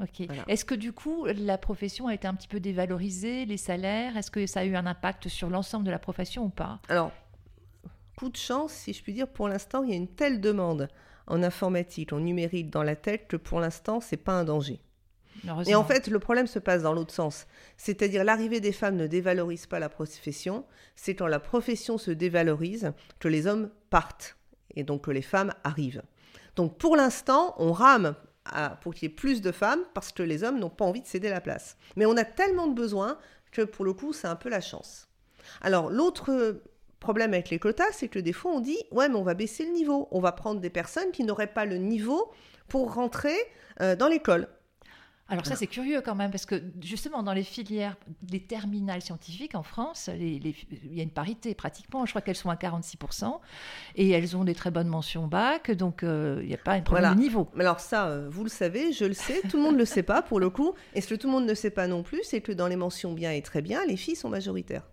Ok. 0.00 0.26
Est-ce 0.48 0.64
que 0.64 0.74
du 0.74 0.92
coup, 0.92 1.26
la 1.26 1.58
profession 1.58 2.08
a 2.08 2.14
été 2.14 2.26
un 2.26 2.34
petit 2.34 2.48
peu 2.48 2.60
dévalorisée, 2.60 3.46
les 3.46 3.56
salaires? 3.56 4.16
Est-ce 4.16 4.30
que 4.30 4.46
ça 4.46 4.60
a 4.60 4.64
eu 4.64 4.74
un 4.74 4.86
impact 4.86 5.28
sur 5.28 5.48
l'ensemble 5.48 5.84
de 5.84 5.90
la 5.90 5.98
profession 5.98 6.44
ou 6.44 6.48
pas? 6.48 6.80
Alors, 6.88 7.12
coup 8.16 8.28
de 8.28 8.36
chance, 8.36 8.72
si 8.72 8.92
je 8.92 9.02
puis 9.02 9.12
dire, 9.12 9.28
pour 9.28 9.48
l'instant, 9.48 9.82
il 9.82 9.90
y 9.90 9.92
a 9.92 9.96
une 9.96 10.08
telle 10.08 10.40
demande 10.40 10.88
en 11.26 11.42
informatique, 11.42 12.12
en 12.12 12.20
numérique, 12.20 12.70
dans 12.70 12.82
la 12.82 12.96
tête 12.96 13.28
que 13.28 13.36
pour 13.36 13.60
l'instant, 13.60 14.00
c'est 14.00 14.16
pas 14.16 14.32
un 14.32 14.44
danger. 14.44 14.80
Et 15.66 15.74
en 15.74 15.84
fait, 15.84 16.08
le 16.08 16.18
problème 16.18 16.46
se 16.46 16.58
passe 16.58 16.82
dans 16.82 16.92
l'autre 16.92 17.12
sens. 17.12 17.46
C'est-à-dire 17.76 18.24
l'arrivée 18.24 18.60
des 18.60 18.72
femmes 18.72 18.96
ne 18.96 19.06
dévalorise 19.06 19.66
pas 19.66 19.78
la 19.78 19.88
profession, 19.88 20.64
c'est 20.94 21.14
quand 21.14 21.26
la 21.26 21.40
profession 21.40 21.98
se 21.98 22.10
dévalorise 22.10 22.92
que 23.18 23.28
les 23.28 23.46
hommes 23.46 23.70
partent 23.90 24.36
et 24.74 24.84
donc 24.84 25.04
que 25.04 25.10
les 25.10 25.22
femmes 25.22 25.52
arrivent. 25.64 26.02
Donc 26.56 26.78
pour 26.78 26.96
l'instant, 26.96 27.54
on 27.58 27.72
rame 27.72 28.14
pour 28.80 28.94
qu'il 28.94 29.08
y 29.08 29.12
ait 29.12 29.14
plus 29.14 29.40
de 29.40 29.52
femmes 29.52 29.82
parce 29.94 30.12
que 30.12 30.22
les 30.22 30.44
hommes 30.44 30.58
n'ont 30.58 30.70
pas 30.70 30.84
envie 30.84 31.00
de 31.00 31.06
céder 31.06 31.30
la 31.30 31.40
place. 31.40 31.76
Mais 31.96 32.06
on 32.06 32.16
a 32.16 32.24
tellement 32.24 32.66
de 32.66 32.74
besoins 32.74 33.18
que 33.52 33.62
pour 33.62 33.84
le 33.84 33.92
coup, 33.92 34.12
c'est 34.12 34.26
un 34.26 34.36
peu 34.36 34.48
la 34.48 34.60
chance. 34.60 35.08
Alors 35.60 35.90
l'autre 35.90 36.60
problème 37.00 37.34
avec 37.34 37.50
les 37.50 37.58
quotas, 37.58 37.92
c'est 37.92 38.08
que 38.08 38.18
des 38.18 38.32
fois 38.32 38.52
on 38.52 38.60
dit 38.60 38.78
ouais 38.92 39.08
mais 39.08 39.16
on 39.16 39.24
va 39.24 39.34
baisser 39.34 39.64
le 39.64 39.72
niveau, 39.72 40.08
on 40.12 40.20
va 40.20 40.32
prendre 40.32 40.60
des 40.60 40.70
personnes 40.70 41.10
qui 41.12 41.24
n'auraient 41.24 41.52
pas 41.52 41.64
le 41.64 41.76
niveau 41.76 42.30
pour 42.68 42.94
rentrer 42.94 43.36
euh, 43.80 43.96
dans 43.96 44.08
l'école. 44.08 44.48
Alors 45.32 45.46
ça, 45.46 45.56
c'est 45.56 45.66
curieux 45.66 46.02
quand 46.02 46.14
même, 46.14 46.30
parce 46.30 46.44
que 46.44 46.62
justement, 46.82 47.22
dans 47.22 47.32
les 47.32 47.42
filières 47.42 47.96
des 48.20 48.40
terminales 48.40 49.00
scientifiques 49.00 49.54
en 49.54 49.62
France, 49.62 50.10
il 50.14 50.46
y 50.46 51.00
a 51.00 51.02
une 51.02 51.10
parité 51.10 51.54
pratiquement. 51.54 52.04
Je 52.04 52.12
crois 52.12 52.20
qu'elles 52.20 52.36
sont 52.36 52.50
à 52.50 52.54
46%, 52.54 53.38
et 53.96 54.10
elles 54.10 54.36
ont 54.36 54.44
des 54.44 54.54
très 54.54 54.70
bonnes 54.70 54.88
mentions 54.88 55.26
bac, 55.26 55.70
donc 55.70 56.02
euh, 56.02 56.40
il 56.42 56.48
n'y 56.48 56.54
a 56.54 56.58
pas 56.58 56.72
un 56.72 56.82
problème 56.82 57.14
de 57.14 57.18
niveau. 57.18 57.48
Mais 57.54 57.64
alors 57.64 57.80
ça, 57.80 58.08
euh, 58.08 58.28
vous 58.30 58.44
le 58.44 58.50
savez, 58.50 58.92
je 58.92 59.06
le 59.06 59.14
sais, 59.14 59.40
tout 59.48 59.56
le 59.56 59.62
monde 59.62 59.74
ne 59.74 59.78
le 59.78 59.86
sait 59.86 60.02
pas 60.02 60.20
pour 60.20 60.38
le 60.38 60.50
coup, 60.50 60.74
et 60.94 61.00
ce 61.00 61.08
que 61.08 61.14
tout 61.14 61.28
le 61.28 61.32
monde 61.32 61.46
ne 61.46 61.54
sait 61.54 61.70
pas 61.70 61.86
non 61.86 62.02
plus, 62.02 62.20
c'est 62.24 62.42
que 62.42 62.52
dans 62.52 62.68
les 62.68 62.76
mentions 62.76 63.14
bien 63.14 63.32
et 63.32 63.40
très 63.40 63.62
bien, 63.62 63.86
les 63.86 63.96
filles 63.96 64.16
sont 64.16 64.28
majoritaires. 64.28 64.86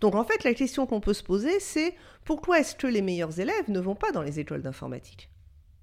Donc 0.00 0.14
en 0.14 0.22
fait, 0.22 0.44
la 0.44 0.54
question 0.54 0.86
qu'on 0.86 1.00
peut 1.00 1.14
se 1.14 1.24
poser, 1.24 1.58
c'est 1.58 1.96
pourquoi 2.24 2.60
est-ce 2.60 2.76
que 2.76 2.86
les 2.86 3.02
meilleurs 3.02 3.40
élèves 3.40 3.68
ne 3.68 3.80
vont 3.80 3.96
pas 3.96 4.12
dans 4.12 4.22
les 4.22 4.38
écoles 4.38 4.62
d'informatique? 4.62 5.29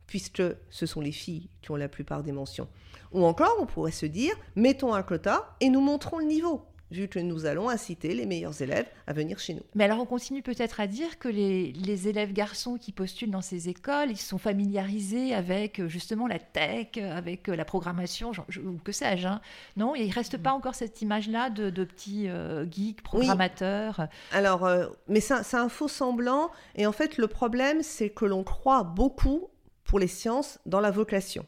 Puisque 0.07 0.43
ce 0.69 0.85
sont 0.85 1.01
les 1.01 1.11
filles 1.11 1.49
qui 1.61 1.71
ont 1.71 1.75
la 1.75 1.89
plupart 1.89 2.23
des 2.23 2.31
mentions. 2.31 2.67
Ou 3.11 3.23
encore, 3.25 3.55
on 3.59 3.65
pourrait 3.65 3.91
se 3.91 4.05
dire, 4.05 4.33
mettons 4.55 4.93
un 4.93 5.03
quota 5.03 5.55
et 5.59 5.69
nous 5.69 5.81
montrons 5.81 6.19
le 6.19 6.25
niveau 6.25 6.65
vu 6.91 7.07
que 7.07 7.19
nous 7.19 7.45
allons 7.45 7.69
inciter 7.69 8.13
les 8.13 8.25
meilleurs 8.25 8.61
élèves 8.61 8.87
à 9.07 9.13
venir 9.13 9.39
chez 9.39 9.53
nous. 9.53 9.63
Mais 9.75 9.83
alors 9.83 9.99
on 9.99 10.05
continue 10.05 10.41
peut-être 10.41 10.79
à 10.79 10.87
dire 10.87 11.19
que 11.19 11.27
les, 11.27 12.07
élèves 12.07 12.31
garçons 12.31 12.77
qui 12.77 12.91
postulent 12.91 13.31
dans 13.31 13.41
ces 13.41 13.69
écoles, 13.69 14.11
ils 14.11 14.17
sont 14.17 14.37
familiarisés 14.37 15.33
avec 15.33 15.79
euh, 15.79 15.87
justement 15.87 16.27
la 16.27 16.39
tech, 16.39 16.97
avec 16.97 17.49
euh, 17.49 17.55
la 17.55 17.65
programmation, 17.65 18.31
ou 18.63 18.77
que 18.83 18.91
sais-je. 18.91 19.27
Hein. 19.27 19.41
Non, 19.75 19.95
il 19.95 20.07
ne 20.07 20.13
reste 20.13 20.37
pas 20.37 20.51
encore 20.51 20.75
cette 20.75 21.01
image-là 21.01 21.49
de, 21.49 21.83
petits 21.83 22.29
euh, 22.29 22.65
geeks, 22.69 23.01
programmateurs. 23.01 24.07
Alors, 24.31 24.69
mais 25.07 25.19
c'est 25.19 25.55
un 25.55 25.69
faux 25.69 25.87
semblant. 25.87 26.51
Et 26.75 26.85
en 26.85 26.91
fait, 26.91 27.17
le 27.17 27.27
problème, 27.27 27.81
c'est 27.81 28.09
que 28.09 28.25
l'on 28.25 28.43
croit 28.43 28.83
beaucoup 28.83 29.49
pour 29.87 29.99
les 29.99 30.07
sciences 30.07 30.59
dans 30.65 30.79
la 30.79 30.91
vocation. 30.91 31.45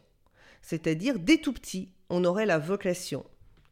C'est-à-dire, 0.61 1.19
dès 1.19 1.37
tout 1.37 1.53
petit, 1.53 1.93
on 2.09 2.23
aurait 2.25 2.45
la 2.45 2.57
vocation. 2.57 3.25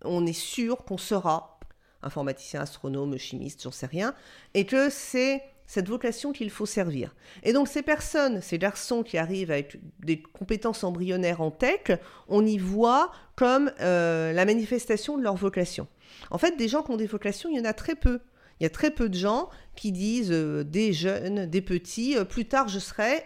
On 0.03 0.25
est 0.25 0.33
sûr 0.33 0.85
qu'on 0.85 0.97
sera 0.97 1.59
informaticien, 2.03 2.61
astronome, 2.61 3.17
chimiste, 3.17 3.63
j'en 3.63 3.71
sais 3.71 3.87
rien, 3.87 4.13
et 4.53 4.65
que 4.65 4.89
c'est 4.89 5.41
cette 5.65 5.89
vocation 5.89 6.31
qu'il 6.31 6.49
faut 6.49 6.65
servir. 6.65 7.13
Et 7.43 7.51
donc 7.51 7.67
ces 7.67 7.81
personnes, 7.81 8.41
ces 8.41 8.57
garçons 8.57 9.03
qui 9.03 9.17
arrivent 9.17 9.51
avec 9.51 9.79
des 9.99 10.21
compétences 10.21 10.83
embryonnaires 10.83 11.41
en 11.41 11.51
tech, 11.51 11.99
on 12.29 12.45
y 12.45 12.57
voit 12.57 13.11
comme 13.35 13.71
euh, 13.81 14.31
la 14.31 14.45
manifestation 14.45 15.17
de 15.17 15.23
leur 15.23 15.35
vocation. 15.35 15.87
En 16.31 16.37
fait, 16.37 16.55
des 16.55 16.69
gens 16.69 16.83
qui 16.83 16.91
ont 16.91 16.97
des 16.97 17.07
vocations, 17.07 17.49
il 17.49 17.57
y 17.57 17.59
en 17.59 17.65
a 17.65 17.73
très 17.73 17.95
peu. 17.95 18.21
Il 18.59 18.63
y 18.63 18.65
a 18.65 18.69
très 18.69 18.91
peu 18.91 19.09
de 19.09 19.17
gens 19.17 19.49
qui 19.75 19.91
disent, 19.91 20.31
euh, 20.31 20.63
des 20.63 20.93
jeunes, 20.93 21.45
des 21.45 21.61
petits, 21.61 22.17
euh, 22.17 22.23
plus 22.23 22.45
tard 22.45 22.69
je 22.69 22.79
serai 22.79 23.23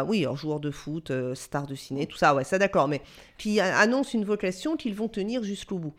ah 0.00 0.04
oui, 0.04 0.22
alors 0.24 0.36
joueur 0.36 0.60
de 0.60 0.70
foot, 0.70 1.12
star 1.34 1.66
de 1.66 1.74
ciné, 1.74 2.06
tout 2.06 2.16
ça, 2.16 2.34
ouais, 2.34 2.44
ça 2.44 2.58
d'accord, 2.58 2.88
mais 2.88 3.02
qui 3.38 3.60
annoncent 3.60 4.12
une 4.14 4.24
vocation 4.24 4.76
qu'ils 4.76 4.94
vont 4.94 5.08
tenir 5.08 5.42
jusqu'au 5.42 5.78
bout 5.78 5.94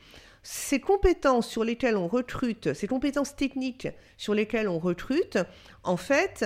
ces 0.49 0.79
compétences 0.79 1.45
sur 1.45 1.65
lesquelles 1.65 1.97
on 1.97 2.07
recrute, 2.07 2.73
ces 2.73 2.87
compétences 2.87 3.35
techniques 3.35 3.89
sur 4.17 4.33
lesquelles 4.33 4.69
on 4.69 4.79
recrute, 4.79 5.37
en 5.83 5.97
fait, 5.97 6.45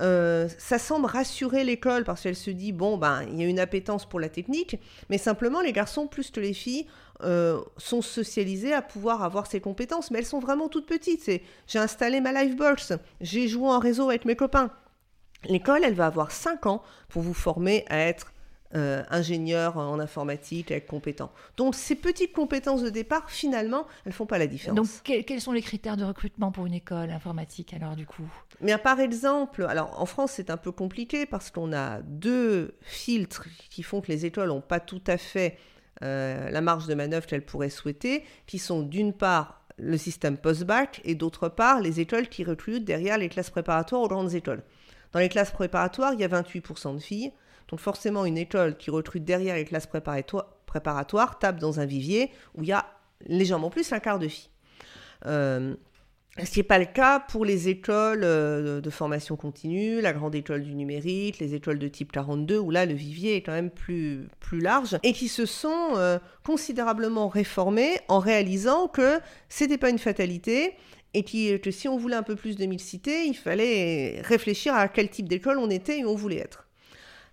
euh, 0.00 0.48
ça 0.56 0.78
semble 0.78 1.04
rassurer 1.04 1.62
l'école 1.64 2.04
parce 2.04 2.22
qu'elle 2.22 2.36
se 2.36 2.50
dit 2.50 2.72
bon 2.72 2.96
ben 2.96 3.24
il 3.28 3.38
y 3.38 3.44
a 3.44 3.46
une 3.46 3.58
appétence 3.58 4.06
pour 4.08 4.20
la 4.20 4.30
technique, 4.30 4.76
mais 5.10 5.18
simplement 5.18 5.60
les 5.60 5.72
garçons 5.72 6.06
plus 6.06 6.30
que 6.30 6.40
les 6.40 6.54
filles 6.54 6.86
euh, 7.24 7.60
sont 7.76 8.00
socialisés 8.00 8.72
à 8.72 8.80
pouvoir 8.80 9.22
avoir 9.22 9.46
ces 9.46 9.60
compétences, 9.60 10.10
mais 10.10 10.20
elles 10.20 10.26
sont 10.26 10.40
vraiment 10.40 10.68
toutes 10.68 10.86
petites. 10.86 11.30
J'ai 11.66 11.78
installé 11.78 12.22
ma 12.22 12.32
Livebox, 12.32 12.94
j'ai 13.20 13.48
joué 13.48 13.68
en 13.68 13.78
réseau 13.78 14.08
avec 14.08 14.24
mes 14.24 14.34
copains. 14.34 14.70
L'école, 15.46 15.82
elle 15.84 15.94
va 15.94 16.06
avoir 16.06 16.30
5 16.30 16.66
ans 16.66 16.82
pour 17.08 17.22
vous 17.22 17.34
former 17.34 17.84
à 17.88 17.98
être 17.98 18.32
euh, 18.74 19.02
ingénieur 19.10 19.76
en 19.76 20.00
informatique 20.00 20.70
avec 20.70 20.86
compétent. 20.86 21.30
Donc 21.58 21.74
ces 21.74 21.94
petites 21.94 22.32
compétences 22.32 22.82
de 22.82 22.88
départ, 22.88 23.30
finalement, 23.30 23.86
elles 24.06 24.12
ne 24.12 24.14
font 24.14 24.24
pas 24.24 24.38
la 24.38 24.46
différence. 24.46 25.02
Donc 25.04 25.24
quels 25.26 25.40
sont 25.42 25.52
les 25.52 25.60
critères 25.60 25.98
de 25.98 26.04
recrutement 26.04 26.52
pour 26.52 26.64
une 26.64 26.72
école 26.72 27.10
informatique 27.10 27.74
alors 27.74 27.96
du 27.96 28.06
coup? 28.06 28.26
Mais 28.62 28.78
par 28.78 28.98
exemple, 28.98 29.64
alors 29.64 30.00
en 30.00 30.06
France 30.06 30.32
c'est 30.36 30.48
un 30.48 30.56
peu 30.56 30.72
compliqué 30.72 31.26
parce 31.26 31.50
qu'on 31.50 31.74
a 31.74 32.00
deux 32.00 32.74
filtres 32.80 33.46
qui 33.68 33.82
font 33.82 34.00
que 34.00 34.10
les 34.10 34.24
écoles 34.24 34.48
n'ont 34.48 34.62
pas 34.62 34.80
tout 34.80 35.02
à 35.06 35.18
fait 35.18 35.58
euh, 36.02 36.48
la 36.48 36.62
marge 36.62 36.86
de 36.86 36.94
manœuvre 36.94 37.26
qu'elles 37.26 37.44
pourraient 37.44 37.68
souhaiter, 37.68 38.24
qui 38.46 38.58
sont 38.58 38.80
d'une 38.80 39.12
part 39.12 39.66
le 39.76 39.98
système 39.98 40.38
post-bac 40.38 41.02
et 41.04 41.14
d'autre 41.14 41.50
part 41.50 41.80
les 41.80 42.00
écoles 42.00 42.28
qui 42.28 42.42
recrutent 42.42 42.86
derrière 42.86 43.18
les 43.18 43.28
classes 43.28 43.50
préparatoires 43.50 44.00
aux 44.00 44.08
grandes 44.08 44.32
écoles. 44.32 44.62
Dans 45.12 45.20
les 45.20 45.28
classes 45.28 45.50
préparatoires, 45.50 46.14
il 46.14 46.20
y 46.20 46.24
a 46.24 46.28
28% 46.28 46.94
de 46.94 47.00
filles. 47.00 47.32
Donc 47.68 47.80
forcément, 47.80 48.24
une 48.24 48.38
école 48.38 48.76
qui 48.76 48.90
recrute 48.90 49.24
derrière 49.24 49.56
les 49.56 49.64
classes 49.64 49.86
préparatoires, 49.86 51.38
tape 51.38 51.58
dans 51.58 51.80
un 51.80 51.86
vivier 51.86 52.30
où 52.54 52.62
il 52.62 52.68
y 52.68 52.72
a 52.72 52.86
légèrement 53.26 53.70
plus 53.70 53.92
un 53.92 54.00
quart 54.00 54.18
de 54.18 54.28
filles. 54.28 54.50
Euh, 55.26 55.74
ce 56.42 56.50
qui 56.50 56.60
n'est 56.60 56.64
pas 56.64 56.78
le 56.78 56.86
cas 56.86 57.20
pour 57.20 57.44
les 57.44 57.68
écoles 57.68 58.22
euh, 58.24 58.80
de 58.80 58.90
formation 58.90 59.36
continue, 59.36 60.00
la 60.00 60.14
grande 60.14 60.34
école 60.34 60.62
du 60.62 60.74
numérique, 60.74 61.38
les 61.38 61.54
écoles 61.54 61.78
de 61.78 61.88
type 61.88 62.10
42, 62.10 62.58
où 62.58 62.70
là 62.70 62.86
le 62.86 62.94
vivier 62.94 63.36
est 63.36 63.42
quand 63.42 63.52
même 63.52 63.70
plus, 63.70 64.28
plus 64.40 64.60
large, 64.60 64.98
et 65.02 65.12
qui 65.12 65.28
se 65.28 65.44
sont 65.44 65.90
euh, 65.96 66.18
considérablement 66.42 67.28
réformées 67.28 67.98
en 68.08 68.18
réalisant 68.18 68.88
que 68.88 69.20
ce 69.50 69.64
n'était 69.64 69.76
pas 69.76 69.90
une 69.90 69.98
fatalité, 69.98 70.74
et 71.14 71.24
que 71.60 71.70
si 71.70 71.88
on 71.88 71.96
voulait 71.96 72.16
un 72.16 72.22
peu 72.22 72.36
plus 72.36 72.56
de 72.56 72.64
mixité, 72.66 73.26
il 73.26 73.36
fallait 73.36 74.20
réfléchir 74.22 74.74
à 74.74 74.88
quel 74.88 75.10
type 75.10 75.28
d'école 75.28 75.58
on 75.58 75.70
était 75.70 75.98
et 75.98 76.04
où 76.04 76.08
on 76.08 76.14
voulait 76.14 76.38
être. 76.38 76.66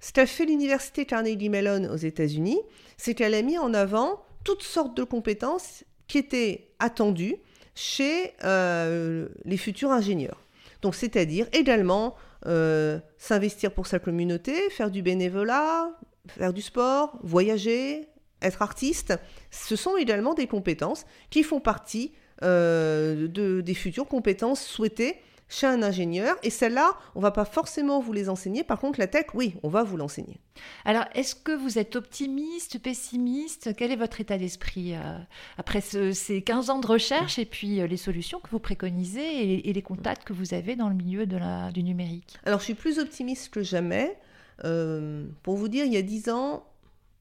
Ce 0.01 0.13
qu'a 0.13 0.25
fait 0.25 0.45
l'université 0.45 1.05
Carnegie 1.05 1.49
Mellon 1.49 1.89
aux 1.91 1.97
États-Unis, 1.97 2.59
c'est 2.97 3.13
qu'elle 3.13 3.33
a 3.33 3.41
mis 3.41 3.57
en 3.57 3.73
avant 3.73 4.21
toutes 4.43 4.63
sortes 4.63 4.95
de 4.95 5.03
compétences 5.03 5.83
qui 6.07 6.17
étaient 6.17 6.71
attendues 6.79 7.35
chez 7.75 8.33
euh, 8.43 9.27
les 9.45 9.57
futurs 9.57 9.91
ingénieurs. 9.91 10.41
Donc, 10.81 10.95
c'est-à-dire 10.95 11.47
également 11.51 12.15
euh, 12.45 12.99
s'investir 13.17 13.73
pour 13.73 13.87
sa 13.87 13.99
communauté, 13.99 14.69
faire 14.69 14.91
du 14.91 15.01
bénévolat, 15.01 15.89
faire 16.27 16.53
du 16.53 16.61
sport, 16.61 17.17
voyager, 17.21 18.07
être 18.41 18.61
artiste. 18.61 19.13
Ce 19.51 19.75
sont 19.75 19.97
également 19.97 20.33
des 20.33 20.47
compétences 20.47 21.05
qui 21.29 21.43
font 21.43 21.59
partie 21.59 22.13
euh, 22.43 23.27
de, 23.27 23.61
des 23.61 23.73
futures 23.73 24.07
compétences 24.07 24.61
souhaitées 24.61 25.17
chez 25.49 25.67
un 25.67 25.81
ingénieur. 25.81 26.37
Et 26.43 26.49
celles-là, 26.49 26.91
on 27.15 27.19
va 27.19 27.31
pas 27.31 27.43
forcément 27.43 27.99
vous 27.99 28.13
les 28.13 28.29
enseigner. 28.29 28.63
Par 28.63 28.79
contre, 28.79 28.99
la 28.99 29.07
tech, 29.07 29.25
oui, 29.33 29.55
on 29.63 29.69
va 29.69 29.83
vous 29.83 29.97
l'enseigner. 29.97 30.39
Alors, 30.85 31.05
est-ce 31.15 31.35
que 31.35 31.51
vous 31.51 31.79
êtes 31.79 31.95
optimiste, 31.95 32.79
pessimiste? 32.79 33.75
Quel 33.75 33.91
est 33.91 33.95
votre 33.95 34.21
état 34.21 34.37
d'esprit 34.37 34.93
euh, 34.95 35.17
après 35.57 35.81
ces 35.81 36.41
15 36.41 36.69
ans 36.69 36.79
de 36.79 36.87
recherche 36.87 37.39
et 37.39 37.45
puis 37.45 37.81
euh, 37.81 37.87
les 37.87 37.97
solutions 37.97 38.39
que 38.39 38.49
vous 38.51 38.59
préconisez 38.59 39.67
et, 39.67 39.73
les 39.73 39.81
contacts 39.81 40.23
que 40.23 40.33
vous 40.33 40.53
avez 40.53 40.75
dans 40.75 40.89
le 40.89 40.95
milieu 40.95 41.25
de 41.25 41.37
la, 41.37 41.71
du 41.71 41.83
numérique? 41.83 42.37
Alors, 42.45 42.59
je 42.59 42.65
suis 42.65 42.75
plus 42.75 42.99
optimiste 42.99 43.49
que 43.49 43.63
jamais. 43.63 44.17
Euh, 44.65 45.25
pour 45.41 45.57
vous 45.57 45.67
dire, 45.67 45.85
il 45.85 45.93
y 45.93 45.97
a 45.97 46.01
10 46.01 46.29
ans, 46.29 46.65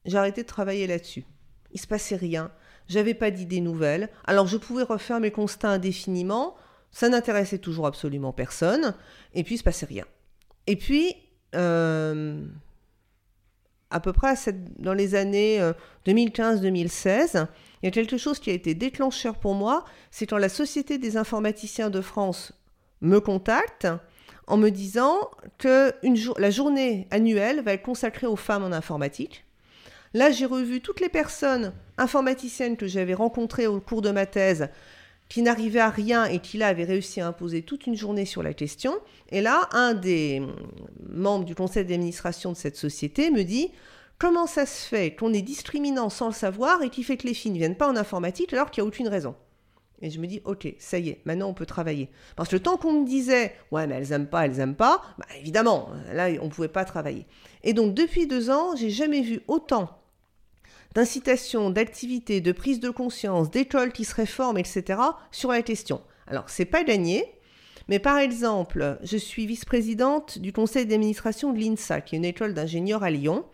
j'ai 0.05 0.17
arrêté 0.17 0.43
de 0.43 0.47
travailler 0.47 0.85
là-dessus. 0.87 1.25
Il 1.71 1.79
se 1.79 1.87
passait 1.87 2.15
rien. 2.15 2.51
J'avais 2.89 3.13
pas 3.13 3.31
d'idées 3.31 3.61
nouvelles. 3.61 4.09
Alors, 4.25 4.47
je 4.47 4.57
pouvais 4.57 4.83
refaire 4.83 5.19
mes 5.19 5.31
constats 5.31 5.69
indéfiniment. 5.69 6.55
Ça 6.91 7.07
n'intéressait 7.07 7.59
toujours 7.59 7.85
absolument 7.85 8.33
personne. 8.33 8.95
Et 9.33 9.43
puis, 9.43 9.55
il 9.55 9.57
se 9.59 9.63
passait 9.63 9.85
rien. 9.85 10.05
Et 10.67 10.75
puis, 10.75 11.15
euh, 11.55 12.43
à 13.91 13.99
peu 13.99 14.11
près 14.11 14.33
dans 14.79 14.93
les 14.93 15.15
années 15.15 15.59
2015-2016, 16.05 17.37
euh, 17.37 17.45
il 17.81 17.85
y 17.85 17.87
a 17.87 17.91
quelque 17.91 18.17
chose 18.17 18.39
qui 18.39 18.49
a 18.49 18.53
été 18.53 18.73
déclencheur 18.73 19.37
pour 19.37 19.53
moi. 19.53 19.85
C'est 20.11 20.25
quand 20.25 20.37
la 20.37 20.49
Société 20.49 20.97
des 20.97 21.15
informaticiens 21.15 21.89
de 21.89 22.01
France 22.01 22.53
me 23.01 23.19
contacte 23.19 23.87
en 24.47 24.57
me 24.57 24.69
disant 24.69 25.29
que 25.59 25.93
la 26.39 26.49
journée 26.49 27.07
annuelle 27.11 27.61
va 27.61 27.73
être 27.73 27.83
consacrée 27.83 28.27
aux 28.27 28.35
femmes 28.35 28.63
en 28.63 28.71
informatique. 28.71 29.45
Là, 30.13 30.31
j'ai 30.31 30.45
revu 30.45 30.81
toutes 30.81 31.01
les 31.01 31.09
personnes 31.09 31.73
informaticiennes 31.97 32.77
que 32.77 32.87
j'avais 32.87 33.13
rencontrées 33.13 33.67
au 33.67 33.79
cours 33.79 34.01
de 34.01 34.11
ma 34.11 34.25
thèse 34.25 34.69
qui 35.27 35.43
n'arrivait 35.43 35.79
à 35.79 35.89
rien 35.89 36.25
et 36.25 36.39
qui 36.39 36.57
là 36.57 36.67
avait 36.67 36.83
réussi 36.83 37.21
à 37.21 37.27
imposer 37.27 37.61
toute 37.61 37.85
une 37.85 37.95
journée 37.95 38.25
sur 38.25 38.41
la 38.41 38.53
question. 38.55 38.95
Et 39.29 39.41
là, 39.41 39.69
un 39.71 39.93
des 39.93 40.41
membres 41.07 41.45
du 41.45 41.53
conseil 41.53 41.85
d'administration 41.85 42.51
de 42.51 42.57
cette 42.57 42.77
société 42.77 43.29
me 43.29 43.43
dit 43.43 43.69
Comment 44.17 44.47
ça 44.47 44.65
se 44.65 44.85
fait 44.85 45.15
qu'on 45.15 45.31
est 45.31 45.43
discriminant 45.43 46.09
sans 46.09 46.27
le 46.27 46.33
savoir 46.33 46.81
et 46.81 46.89
qui 46.89 47.03
fait 47.03 47.15
que 47.15 47.27
les 47.27 47.33
filles 47.33 47.51
ne 47.51 47.57
viennent 47.57 47.77
pas 47.77 47.87
en 47.87 47.95
informatique 47.95 48.51
alors 48.51 48.71
qu'il 48.71 48.83
n'y 48.83 48.87
a 48.87 48.89
aucune 48.89 49.07
raison? 49.07 49.35
Et 50.01 50.09
je 50.09 50.19
me 50.19 50.27
dis, 50.27 50.41
ok, 50.45 50.73
ça 50.79 50.97
y 50.97 51.09
est, 51.09 51.21
maintenant 51.25 51.49
on 51.49 51.53
peut 51.53 51.65
travailler. 51.65 52.09
Parce 52.35 52.49
que 52.49 52.55
le 52.55 52.61
temps 52.61 52.77
qu'on 52.77 53.01
me 53.01 53.05
disait, 53.05 53.53
ouais, 53.71 53.85
mais 53.87 53.95
elles 53.95 54.11
aiment 54.11 54.27
pas, 54.27 54.45
elles 54.45 54.59
aiment 54.59 54.75
pas, 54.75 55.01
bah, 55.17 55.25
évidemment, 55.37 55.89
là, 56.13 56.29
on 56.41 56.45
ne 56.45 56.49
pouvait 56.49 56.67
pas 56.67 56.85
travailler. 56.85 57.25
Et 57.63 57.73
donc, 57.73 57.93
depuis 57.93 58.27
deux 58.27 58.49
ans, 58.49 58.75
j'ai 58.75 58.89
jamais 58.89 59.21
vu 59.21 59.41
autant 59.47 59.89
d'incitation, 60.95 61.69
d'activité, 61.69 62.41
de 62.41 62.51
prise 62.51 62.79
de 62.79 62.89
conscience, 62.89 63.51
d'écoles 63.51 63.91
qui 63.91 64.05
se 64.05 64.15
réforment, 64.15 64.57
etc., 64.57 64.99
sur 65.31 65.51
la 65.51 65.61
question. 65.61 66.01
Alors, 66.27 66.49
c'est 66.49 66.65
pas 66.65 66.83
gagné, 66.83 67.25
mais 67.89 67.99
par 67.99 68.17
exemple, 68.17 68.99
je 69.03 69.17
suis 69.17 69.45
vice-présidente 69.45 70.39
du 70.39 70.53
conseil 70.53 70.85
d'administration 70.85 71.53
de 71.53 71.59
l'INSA, 71.59 72.01
qui 72.01 72.15
est 72.15 72.19
une 72.19 72.25
école 72.25 72.53
d'ingénieurs 72.53 73.03
à 73.03 73.09
Lyon, 73.11 73.45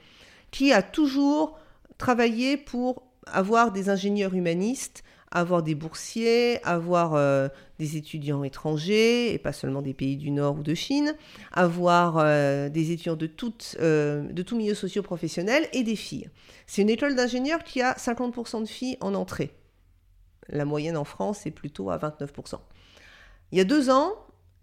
qui 0.52 0.72
a 0.72 0.82
toujours 0.82 1.58
travaillé 1.98 2.58
pour 2.58 3.04
avoir 3.28 3.72
des 3.72 3.90
ingénieurs 3.90 4.34
humanistes, 4.34 5.04
avoir 5.32 5.64
des 5.64 5.76
boursiers, 5.76 6.64
avoir 6.66 7.14
euh, 7.16 7.50
des 7.80 7.98
étudiants 7.98 8.44
étrangers, 8.44 9.34
et 9.34 9.38
pas 9.38 9.52
seulement 9.52 9.82
des 9.82 9.94
pays 9.94 10.18
du 10.18 10.32
Nord 10.32 10.60
ou 10.60 10.64
de 10.64 10.74
Chine, 10.74 11.16
avoir 11.52 12.18
euh, 12.18 12.70
des 12.70 12.92
étudiants 12.92 13.16
de, 13.16 13.28
toutes, 13.28 13.76
euh, 13.80 14.32
tout 14.44 14.56
milieu 14.56 14.74
socio-professionnel 14.74 15.68
et 15.74 15.84
des 15.84 15.96
filles. 15.96 16.30
C'est 16.68 16.82
une 16.82 16.90
école 16.90 17.16
d'ingénieurs 17.16 17.64
qui 17.64 17.82
a 17.82 17.94
50% 17.94 18.62
de 18.62 18.68
filles 18.68 18.98
en 19.02 19.14
entrée. 19.14 19.52
La 20.48 20.66
moyenne 20.66 20.98
en 20.98 21.06
France 21.06 21.46
est 21.46 21.52
plutôt 21.52 21.90
à 21.90 21.98
29%. 21.98 22.60
Il 23.52 23.58
y 23.58 23.62
a 23.62 23.66
deux 23.66 23.90
ans, 23.90 24.14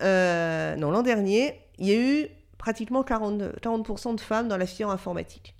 non, 0.01 0.91
l'an 0.91 1.03
dernier, 1.03 1.61
il 1.79 1.89
y 1.89 1.93
a 1.93 1.97
eu 1.97 2.29
pratiquement 2.59 3.03
40, 3.03 3.43
40% 3.61 4.15
de 4.15 4.21
femmes 4.21 4.49
dans 4.49 4.57
la 4.57 4.67
filière 4.67 4.91
informatique. 4.91 5.57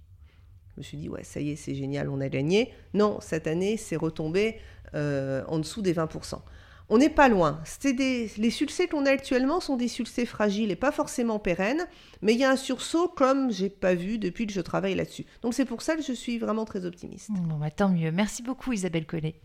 Je 0.75 0.81
me 0.81 0.83
suis 0.83 0.97
dit, 0.97 1.09
ouais, 1.09 1.25
ça 1.25 1.41
y 1.41 1.51
est, 1.51 1.57
c'est 1.57 1.75
génial, 1.75 2.09
on 2.09 2.21
a 2.21 2.29
gagné. 2.29 2.73
Non, 2.95 3.19
cette 3.21 3.47
année, 3.47 3.77
c'est 3.77 3.97
retombé 3.97 4.59
euh, 4.95 5.43
en 5.49 5.59
dessous 5.59 5.83
des 5.83 5.95
20%. 5.95 6.41
On 6.89 6.99
n'est 6.99 7.11
pas 7.11 7.29
loin. 7.29 7.63
Des... 7.83 8.31
Les 8.37 8.51
succès 8.51 8.87
qu'on 8.87 9.07
a 9.07 9.11
actuellement 9.11 9.61
sont 9.61 9.77
des 9.77 9.89
succès 9.89 10.27
fragiles 10.27 10.71
et 10.71 10.77
pas 10.77 10.93
forcément 10.93 11.39
pérennes, 11.39 11.87
mais 12.21 12.35
il 12.35 12.39
y 12.39 12.45
a 12.45 12.51
un 12.51 12.57
sursaut 12.57 13.09
comme 13.09 13.51
j'ai 13.51 13.71
pas 13.71 13.95
vu 13.95 14.19
depuis 14.19 14.47
que 14.47 14.53
je 14.53 14.61
travaille 14.61 14.95
là-dessus. 14.95 15.25
Donc 15.41 15.55
c'est 15.55 15.65
pour 15.65 15.81
ça 15.81 15.97
que 15.97 16.03
je 16.03 16.13
suis 16.13 16.39
vraiment 16.39 16.67
très 16.67 16.85
optimiste. 16.85 17.31
Bon, 17.31 17.57
bah, 17.57 17.71
tant 17.71 17.89
mieux. 17.89 18.13
Merci 18.13 18.43
beaucoup 18.43 18.73
Isabelle 18.73 19.07
Collet. 19.07 19.41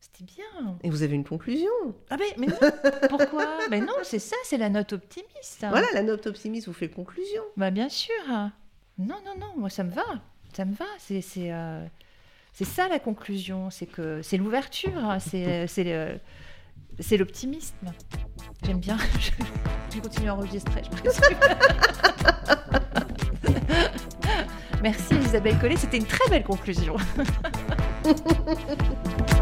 C'était 0.00 0.24
bien. 0.24 0.76
Et 0.82 0.90
vous 0.90 1.02
avez 1.02 1.14
une 1.14 1.24
conclusion? 1.24 1.70
Ah 2.10 2.16
mais, 2.18 2.34
mais 2.38 2.46
non, 2.48 2.58
pourquoi? 3.08 3.46
Mais 3.70 3.80
non, 3.80 3.94
c'est 4.02 4.18
ça, 4.18 4.36
c'est 4.42 4.58
la 4.58 4.68
note 4.68 4.94
optimiste. 4.94 5.64
Voilà, 5.68 5.86
la 5.94 6.02
note 6.02 6.26
optimiste 6.26 6.66
vous 6.66 6.72
fait 6.72 6.88
conclusion. 6.88 7.42
Bah 7.56 7.70
bien 7.70 7.88
sûr. 7.88 8.14
Non, 8.98 9.16
non, 9.24 9.38
non, 9.38 9.52
moi 9.56 9.70
ça 9.70 9.84
me 9.84 9.92
va. 9.92 10.02
Ça 10.54 10.64
me 10.64 10.74
va. 10.74 10.86
C'est 10.98 11.20
c'est 11.20 11.52
euh, 11.52 11.84
ça 12.62 12.88
la 12.88 12.98
conclusion. 12.98 13.68
C'est 13.70 14.36
l'ouverture. 14.36 14.96
Hein. 14.96 15.18
C'est 15.18 15.66
c'est 15.66 17.16
l'optimisme. 17.16 17.92
J'aime 18.64 18.78
bien. 18.78 18.96
Je 19.90 19.96
vais 19.96 20.00
continuer 20.00 20.28
à 20.28 20.34
enregistrer, 20.34 20.82
je 20.84 20.90
Merci 24.82 25.14
Isabelle 25.14 25.58
Collet, 25.60 25.76
c'était 25.76 25.98
une 25.98 26.06
très 26.06 26.28
belle 26.28 26.42
conclusion. 26.42 26.96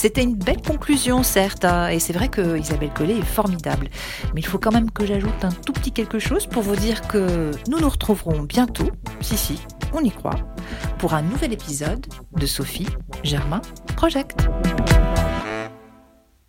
C'était 0.00 0.22
une 0.22 0.34
belle 0.34 0.62
conclusion, 0.62 1.22
certes, 1.22 1.66
hein, 1.66 1.88
et 1.88 1.98
c'est 1.98 2.14
vrai 2.14 2.28
que 2.28 2.58
Isabelle 2.58 2.88
Collet 2.88 3.18
est 3.18 3.22
formidable. 3.22 3.90
Mais 4.34 4.40
il 4.40 4.46
faut 4.46 4.56
quand 4.56 4.72
même 4.72 4.90
que 4.90 5.04
j'ajoute 5.04 5.44
un 5.44 5.50
tout 5.50 5.74
petit 5.74 5.92
quelque 5.92 6.18
chose 6.18 6.46
pour 6.46 6.62
vous 6.62 6.74
dire 6.74 7.06
que 7.06 7.50
nous 7.68 7.78
nous 7.78 7.88
retrouverons 7.90 8.44
bientôt, 8.44 8.90
si 9.20 9.36
si, 9.36 9.60
on 9.92 10.00
y 10.00 10.10
croit, 10.10 10.40
pour 10.96 11.12
un 11.12 11.20
nouvel 11.20 11.52
épisode 11.52 12.06
de 12.34 12.46
Sophie 12.46 12.88
Germain 13.24 13.60
Project. 13.94 14.48